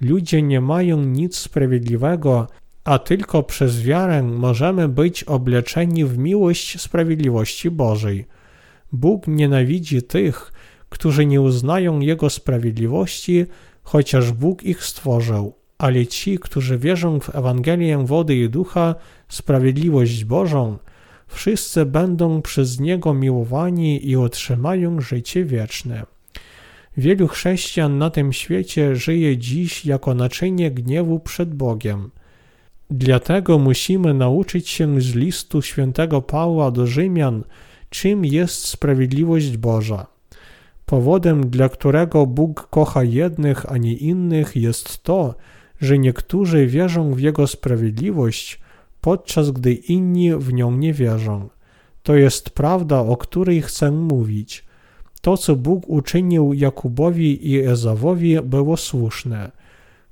Ludzie 0.00 0.42
nie 0.42 0.60
mają 0.60 1.02
nic 1.02 1.36
sprawiedliwego, 1.36 2.46
a 2.84 2.98
tylko 2.98 3.42
przez 3.42 3.82
wiarę 3.82 4.22
możemy 4.22 4.88
być 4.88 5.24
obleczeni 5.24 6.04
w 6.04 6.18
miłość 6.18 6.80
sprawiedliwości 6.80 7.70
Bożej. 7.70 8.26
Bóg 8.92 9.26
nienawidzi 9.26 10.02
tych, 10.02 10.52
którzy 10.88 11.26
nie 11.26 11.40
uznają 11.40 12.00
Jego 12.00 12.30
sprawiedliwości, 12.30 13.46
chociaż 13.82 14.32
Bóg 14.32 14.62
ich 14.62 14.84
stworzył, 14.84 15.54
ale 15.78 16.06
ci, 16.06 16.38
którzy 16.38 16.78
wierzą 16.78 17.20
w 17.20 17.36
Ewangelię 17.36 17.98
wody 18.06 18.36
i 18.36 18.48
ducha, 18.48 18.94
sprawiedliwość 19.28 20.24
Bożą, 20.24 20.78
wszyscy 21.26 21.86
będą 21.86 22.42
przez 22.42 22.80
Niego 22.80 23.14
miłowani 23.14 24.08
i 24.08 24.16
otrzymają 24.16 25.00
życie 25.00 25.44
wieczne. 25.44 26.06
Wielu 26.96 27.28
chrześcijan 27.28 27.98
na 27.98 28.10
tym 28.10 28.32
świecie 28.32 28.96
żyje 28.96 29.36
dziś 29.36 29.86
jako 29.86 30.14
naczynie 30.14 30.70
gniewu 30.70 31.20
przed 31.20 31.54
Bogiem. 31.54 32.10
Dlatego 32.90 33.58
musimy 33.58 34.14
nauczyć 34.14 34.68
się 34.68 35.00
z 35.00 35.14
listu 35.14 35.62
świętego 35.62 36.22
Pawła 36.22 36.70
do 36.70 36.86
Rzymian, 36.86 37.44
czym 37.90 38.24
jest 38.24 38.64
sprawiedliwość 38.64 39.56
Boża. 39.56 40.17
Powodem, 40.88 41.50
dla 41.50 41.68
którego 41.68 42.26
Bóg 42.26 42.68
kocha 42.70 43.04
jednych, 43.04 43.72
a 43.72 43.76
nie 43.76 43.94
innych, 43.94 44.56
jest 44.56 45.02
to, 45.02 45.34
że 45.80 45.98
niektórzy 45.98 46.66
wierzą 46.66 47.14
w 47.14 47.20
Jego 47.20 47.46
sprawiedliwość, 47.46 48.60
podczas 49.00 49.50
gdy 49.50 49.72
inni 49.74 50.34
w 50.34 50.52
nią 50.52 50.72
nie 50.72 50.92
wierzą. 50.92 51.48
To 52.02 52.14
jest 52.14 52.50
prawda, 52.50 53.00
o 53.00 53.16
której 53.16 53.62
chcę 53.62 53.90
mówić. 53.90 54.64
To, 55.20 55.36
co 55.36 55.56
Bóg 55.56 55.88
uczynił 55.88 56.52
Jakubowi 56.52 57.50
i 57.50 57.60
Ezawowi, 57.60 58.40
było 58.42 58.76
słuszne. 58.76 59.52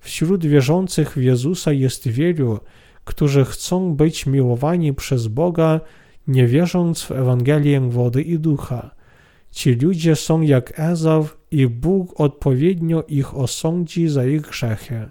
Wśród 0.00 0.46
wierzących 0.46 1.12
w 1.12 1.22
Jezusa 1.22 1.72
jest 1.72 2.08
wielu, 2.08 2.58
którzy 3.04 3.44
chcą 3.44 3.94
być 3.94 4.26
miłowani 4.26 4.94
przez 4.94 5.26
Boga, 5.26 5.80
nie 6.28 6.46
wierząc 6.46 7.02
w 7.02 7.10
Ewangelię 7.10 7.80
wody 7.80 8.22
i 8.22 8.38
ducha. 8.38 8.96
Ci 9.56 9.72
ludzie 9.72 10.16
są 10.16 10.40
jak 10.40 10.80
Ezaw 10.80 11.36
i 11.50 11.66
Bóg 11.66 12.20
odpowiednio 12.20 13.04
ich 13.08 13.36
osądzi 13.36 14.08
za 14.08 14.24
ich 14.24 14.40
grzechy. 14.40 15.10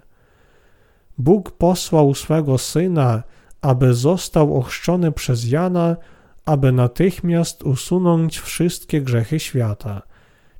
Bóg 1.18 1.50
posłał 1.50 2.14
swego 2.14 2.58
Syna, 2.58 3.22
aby 3.60 3.94
został 3.94 4.56
ochrzczony 4.56 5.12
przez 5.12 5.50
Jana, 5.50 5.96
aby 6.44 6.72
natychmiast 6.72 7.62
usunąć 7.62 8.38
wszystkie 8.38 9.02
grzechy 9.02 9.40
świata. 9.40 10.02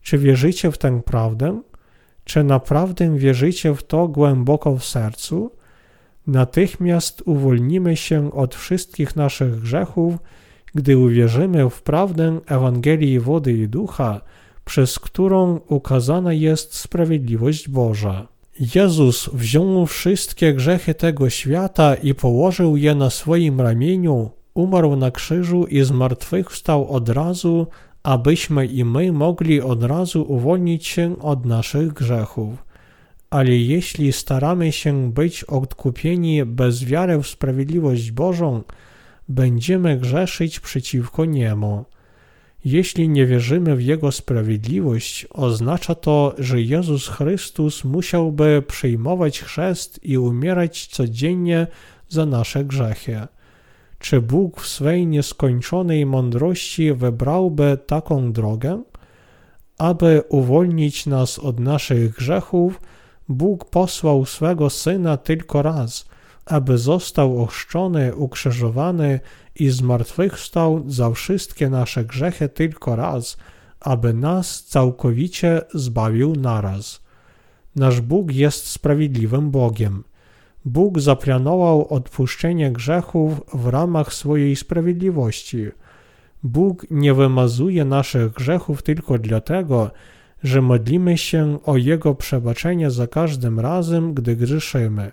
Czy 0.02 0.18
wierzycie 0.18 0.70
w 0.70 0.78
tę 0.78 1.02
prawdę? 1.02 1.62
Czy 2.24 2.44
naprawdę 2.44 3.18
wierzycie 3.18 3.74
w 3.74 3.82
to 3.82 4.08
głęboko 4.08 4.76
w 4.76 4.84
sercu? 4.84 5.52
Natychmiast 6.26 7.22
uwolnimy 7.24 7.96
się 7.96 8.32
od 8.32 8.54
wszystkich 8.54 9.16
naszych 9.16 9.60
grzechów, 9.60 10.14
gdy 10.74 10.98
uwierzymy 10.98 11.70
w 11.70 11.82
prawdę 11.82 12.40
Ewangelii 12.46 13.20
wody 13.20 13.52
i 13.52 13.68
ducha, 13.68 14.20
przez 14.64 14.98
którą 14.98 15.60
ukazana 15.68 16.32
jest 16.32 16.74
sprawiedliwość 16.74 17.68
Boża. 17.68 18.28
Jezus 18.74 19.30
wziął 19.32 19.86
wszystkie 19.86 20.54
grzechy 20.54 20.94
tego 20.94 21.30
świata 21.30 21.94
i 21.94 22.14
położył 22.14 22.76
je 22.76 22.94
na 22.94 23.10
swoim 23.10 23.60
ramieniu, 23.60 24.30
umarł 24.54 24.96
na 24.96 25.10
krzyżu 25.10 25.66
i 25.66 25.82
zmartwychwstał 25.82 26.88
od 26.88 27.08
razu, 27.08 27.66
abyśmy 28.02 28.66
i 28.66 28.84
my 28.84 29.12
mogli 29.12 29.60
od 29.60 29.82
razu 29.82 30.32
uwolnić 30.32 30.86
się 30.86 31.18
od 31.18 31.46
naszych 31.46 31.92
grzechów. 31.92 32.66
Ale 33.30 33.56
jeśli 33.56 34.12
staramy 34.12 34.72
się 34.72 35.12
być 35.12 35.44
odkupieni 35.44 36.44
bez 36.44 36.84
wiary 36.84 37.18
w 37.18 37.26
sprawiedliwość 37.26 38.10
Bożą, 38.10 38.62
będziemy 39.28 39.96
grzeszyć 39.96 40.60
przeciwko 40.60 41.24
Niemu. 41.24 41.84
Jeśli 42.64 43.08
nie 43.08 43.26
wierzymy 43.26 43.76
w 43.76 43.82
Jego 43.82 44.12
sprawiedliwość, 44.12 45.26
oznacza 45.30 45.94
to, 45.94 46.34
że 46.38 46.62
Jezus 46.62 47.08
Chrystus 47.08 47.84
musiałby 47.84 48.62
przyjmować 48.66 49.40
chrzest 49.40 50.00
i 50.04 50.18
umierać 50.18 50.86
codziennie 50.86 51.66
za 52.08 52.26
nasze 52.26 52.64
grzechy. 52.64 53.26
Czy 53.98 54.20
Bóg 54.20 54.60
w 54.60 54.68
swej 54.68 55.06
nieskończonej 55.06 56.06
mądrości 56.06 56.92
wybrałby 56.92 57.78
taką 57.86 58.32
drogę? 58.32 58.82
Aby 59.78 60.22
uwolnić 60.28 61.06
nas 61.06 61.38
od 61.38 61.60
naszych 61.60 62.12
grzechów, 62.12 62.80
Bóg 63.28 63.70
posłał 63.70 64.24
swego 64.24 64.70
Syna 64.70 65.16
tylko 65.16 65.62
raz, 65.62 66.08
aby 66.46 66.78
został 66.78 67.42
ochrzczony, 67.42 68.16
ukrzyżowany 68.16 69.20
i 69.54 69.70
zmartwychwstał 69.70 70.84
za 70.86 71.10
wszystkie 71.10 71.70
nasze 71.70 72.04
grzechy 72.04 72.48
tylko 72.48 72.96
raz, 72.96 73.36
aby 73.80 74.14
nas 74.14 74.64
całkowicie 74.64 75.60
zbawił 75.74 76.36
naraz. 76.36 77.02
Nasz 77.76 78.00
Bóg 78.00 78.32
jest 78.32 78.66
sprawiedliwym 78.66 79.50
Bogiem. 79.50 80.04
Bóg 80.64 81.00
zaplanował 81.00 81.88
odpuszczenie 81.88 82.72
grzechów 82.72 83.40
w 83.54 83.66
ramach 83.66 84.14
swojej 84.14 84.56
sprawiedliwości. 84.56 85.66
Bóg 86.42 86.86
nie 86.90 87.14
wymazuje 87.14 87.84
naszych 87.84 88.32
grzechów 88.32 88.82
tylko 88.82 89.18
dlatego, 89.18 89.90
że 90.42 90.62
modlimy 90.62 91.18
się 91.18 91.58
o 91.64 91.76
Jego 91.76 92.14
przebaczenie 92.14 92.90
za 92.90 93.06
każdym 93.06 93.60
razem, 93.60 94.14
gdy 94.14 94.36
grzeszymy. 94.36 95.12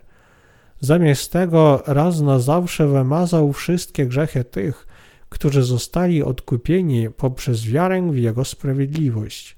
Zamiast 0.83 1.31
tego 1.31 1.83
raz 1.87 2.21
na 2.21 2.39
zawsze 2.39 2.87
wymazał 2.87 3.53
wszystkie 3.53 4.05
grzechy 4.05 4.43
tych, 4.43 4.87
którzy 5.29 5.63
zostali 5.63 6.23
odkupieni 6.23 7.09
poprzez 7.17 7.65
wiarę 7.65 8.11
w 8.11 8.17
Jego 8.17 8.45
sprawiedliwość. 8.45 9.57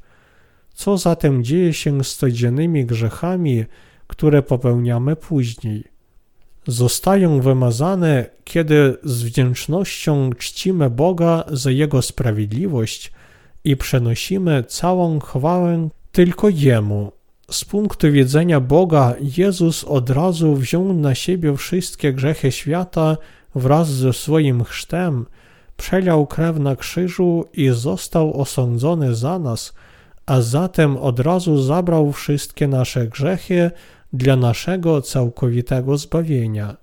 Co 0.74 0.98
zatem 0.98 1.44
dzieje 1.44 1.74
się 1.74 2.04
z 2.04 2.16
codziennymi 2.16 2.86
grzechami, 2.86 3.66
które 4.08 4.42
popełniamy 4.42 5.16
później? 5.16 5.84
Zostają 6.68 7.42
wymazane, 7.42 8.26
kiedy 8.44 8.98
z 9.04 9.24
wdzięcznością 9.24 10.30
czcimy 10.38 10.90
Boga 10.90 11.44
za 11.52 11.72
Jego 11.72 12.02
sprawiedliwość 12.02 13.12
i 13.64 13.78
przenosimy 13.78 14.64
całą 14.64 15.20
chwałę 15.20 15.90
tylko 16.12 16.50
Jemu, 16.50 17.12
z 17.52 17.66
punktu 17.66 18.12
widzenia 18.12 18.60
Boga 18.60 19.16
Jezus 19.38 19.84
od 19.84 20.10
razu 20.10 20.56
wziął 20.56 20.94
na 20.94 21.16
siebie 21.16 21.58
wszystkie 21.58 22.14
grzechy 22.14 22.52
świata 22.52 23.18
wraz 23.56 23.90
ze 23.90 24.14
swoim 24.14 24.64
chrztem, 24.64 25.26
przelał 25.78 26.28
krew 26.28 26.60
na 26.60 26.76
krzyżu 26.76 27.46
i 27.54 27.70
został 27.70 28.42
osądzony 28.42 29.16
za 29.16 29.40
nas, 29.40 29.74
a 30.26 30.42
zatem 30.42 30.98
od 30.98 31.20
razu 31.20 31.62
zabrał 31.64 32.12
wszystkie 32.12 32.68
nasze 32.68 33.08
grzechy 33.08 33.72
dla 34.14 34.36
naszego 34.36 35.02
całkowitego 35.02 35.98
zbawienia. 35.98 36.78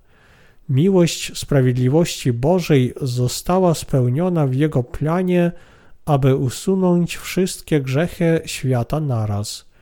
Miłość 0.69 1.37
sprawiedliwości 1.37 2.33
Bożej 2.33 2.93
została 3.01 3.73
spełniona 3.73 4.47
w 4.47 4.53
Jego 4.53 4.83
planie, 4.83 5.51
aby 6.05 6.35
usunąć 6.35 7.17
wszystkie 7.17 7.81
grzechy 7.81 8.41
świata 8.45 8.99
naraz. 8.99 9.72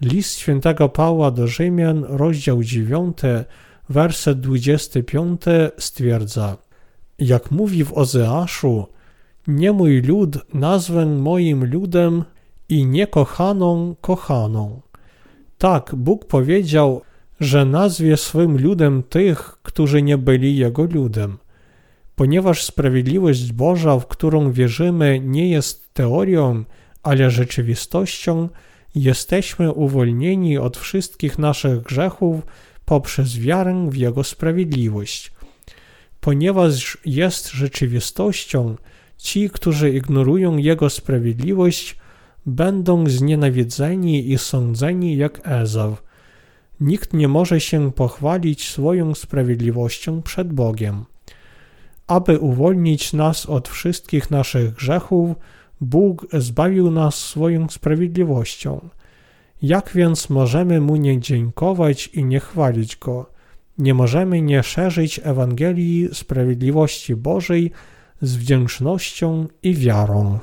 List 0.00 0.38
świętego 0.38 0.88
Pawła 0.88 1.30
do 1.30 1.46
Rzymian, 1.46 2.04
rozdział 2.08 2.62
9, 2.62 3.18
werset 3.88 4.40
25 4.40 5.40
stwierdza 5.78 6.56
Jak 7.18 7.50
mówi 7.50 7.84
w 7.84 7.92
Ozeaszu, 7.92 8.86
nie 9.46 9.72
mój 9.72 10.02
lud 10.02 10.54
nazwę 10.54 11.06
moim 11.06 11.64
ludem 11.64 12.24
i 12.68 12.86
niekochaną 12.86 13.94
kochaną. 14.00 14.80
Tak, 15.58 15.94
Bóg 15.94 16.24
powiedział, 16.24 17.02
że 17.40 17.64
nazwie 17.64 18.16
swym 18.16 18.62
ludem 18.62 19.02
tych, 19.02 19.58
którzy 19.62 20.02
nie 20.02 20.18
byli 20.18 20.56
Jego 20.56 20.82
ludem. 20.84 21.38
Ponieważ 22.16 22.64
sprawiedliwość 22.64 23.52
Boża, 23.52 23.98
w 23.98 24.06
którą 24.06 24.52
wierzymy, 24.52 25.20
nie 25.24 25.50
jest 25.50 25.94
teorią, 25.94 26.64
ale 27.02 27.30
rzeczywistością, 27.30 28.48
jesteśmy 28.94 29.72
uwolnieni 29.72 30.58
od 30.58 30.76
wszystkich 30.76 31.38
naszych 31.38 31.82
grzechów 31.82 32.42
poprzez 32.84 33.38
wiarę 33.38 33.86
w 33.90 33.96
Jego 33.96 34.24
sprawiedliwość. 34.24 35.32
Ponieważ 36.20 36.98
jest 37.04 37.50
rzeczywistością, 37.50 38.76
ci, 39.16 39.50
którzy 39.50 39.90
ignorują 39.90 40.56
Jego 40.56 40.90
sprawiedliwość, 40.90 41.96
będą 42.46 43.06
znienawidzeni 43.06 44.32
i 44.32 44.38
sądzeni 44.38 45.16
jak 45.16 45.40
Ezaw. 45.44 46.02
Nikt 46.80 47.12
nie 47.12 47.28
może 47.28 47.60
się 47.60 47.92
pochwalić 47.92 48.68
swoją 48.68 49.14
sprawiedliwością 49.14 50.22
przed 50.22 50.52
Bogiem. 50.52 51.04
Aby 52.06 52.38
uwolnić 52.38 53.12
nas 53.12 53.46
od 53.46 53.68
wszystkich 53.68 54.30
naszych 54.30 54.72
grzechów, 54.72 55.36
Bóg 55.80 56.26
zbawił 56.32 56.90
nas 56.90 57.14
swoją 57.14 57.68
sprawiedliwością. 57.68 58.88
Jak 59.62 59.90
więc 59.94 60.30
możemy 60.30 60.80
Mu 60.80 60.96
nie 60.96 61.20
dziękować 61.20 62.06
i 62.06 62.24
nie 62.24 62.40
chwalić 62.40 62.96
Go? 62.96 63.30
Nie 63.78 63.94
możemy 63.94 64.42
nie 64.42 64.62
szerzyć 64.62 65.20
Ewangelii 65.24 66.08
sprawiedliwości 66.12 67.16
Bożej 67.16 67.70
z 68.22 68.36
wdzięcznością 68.36 69.46
i 69.62 69.74
wiarą. 69.74 70.38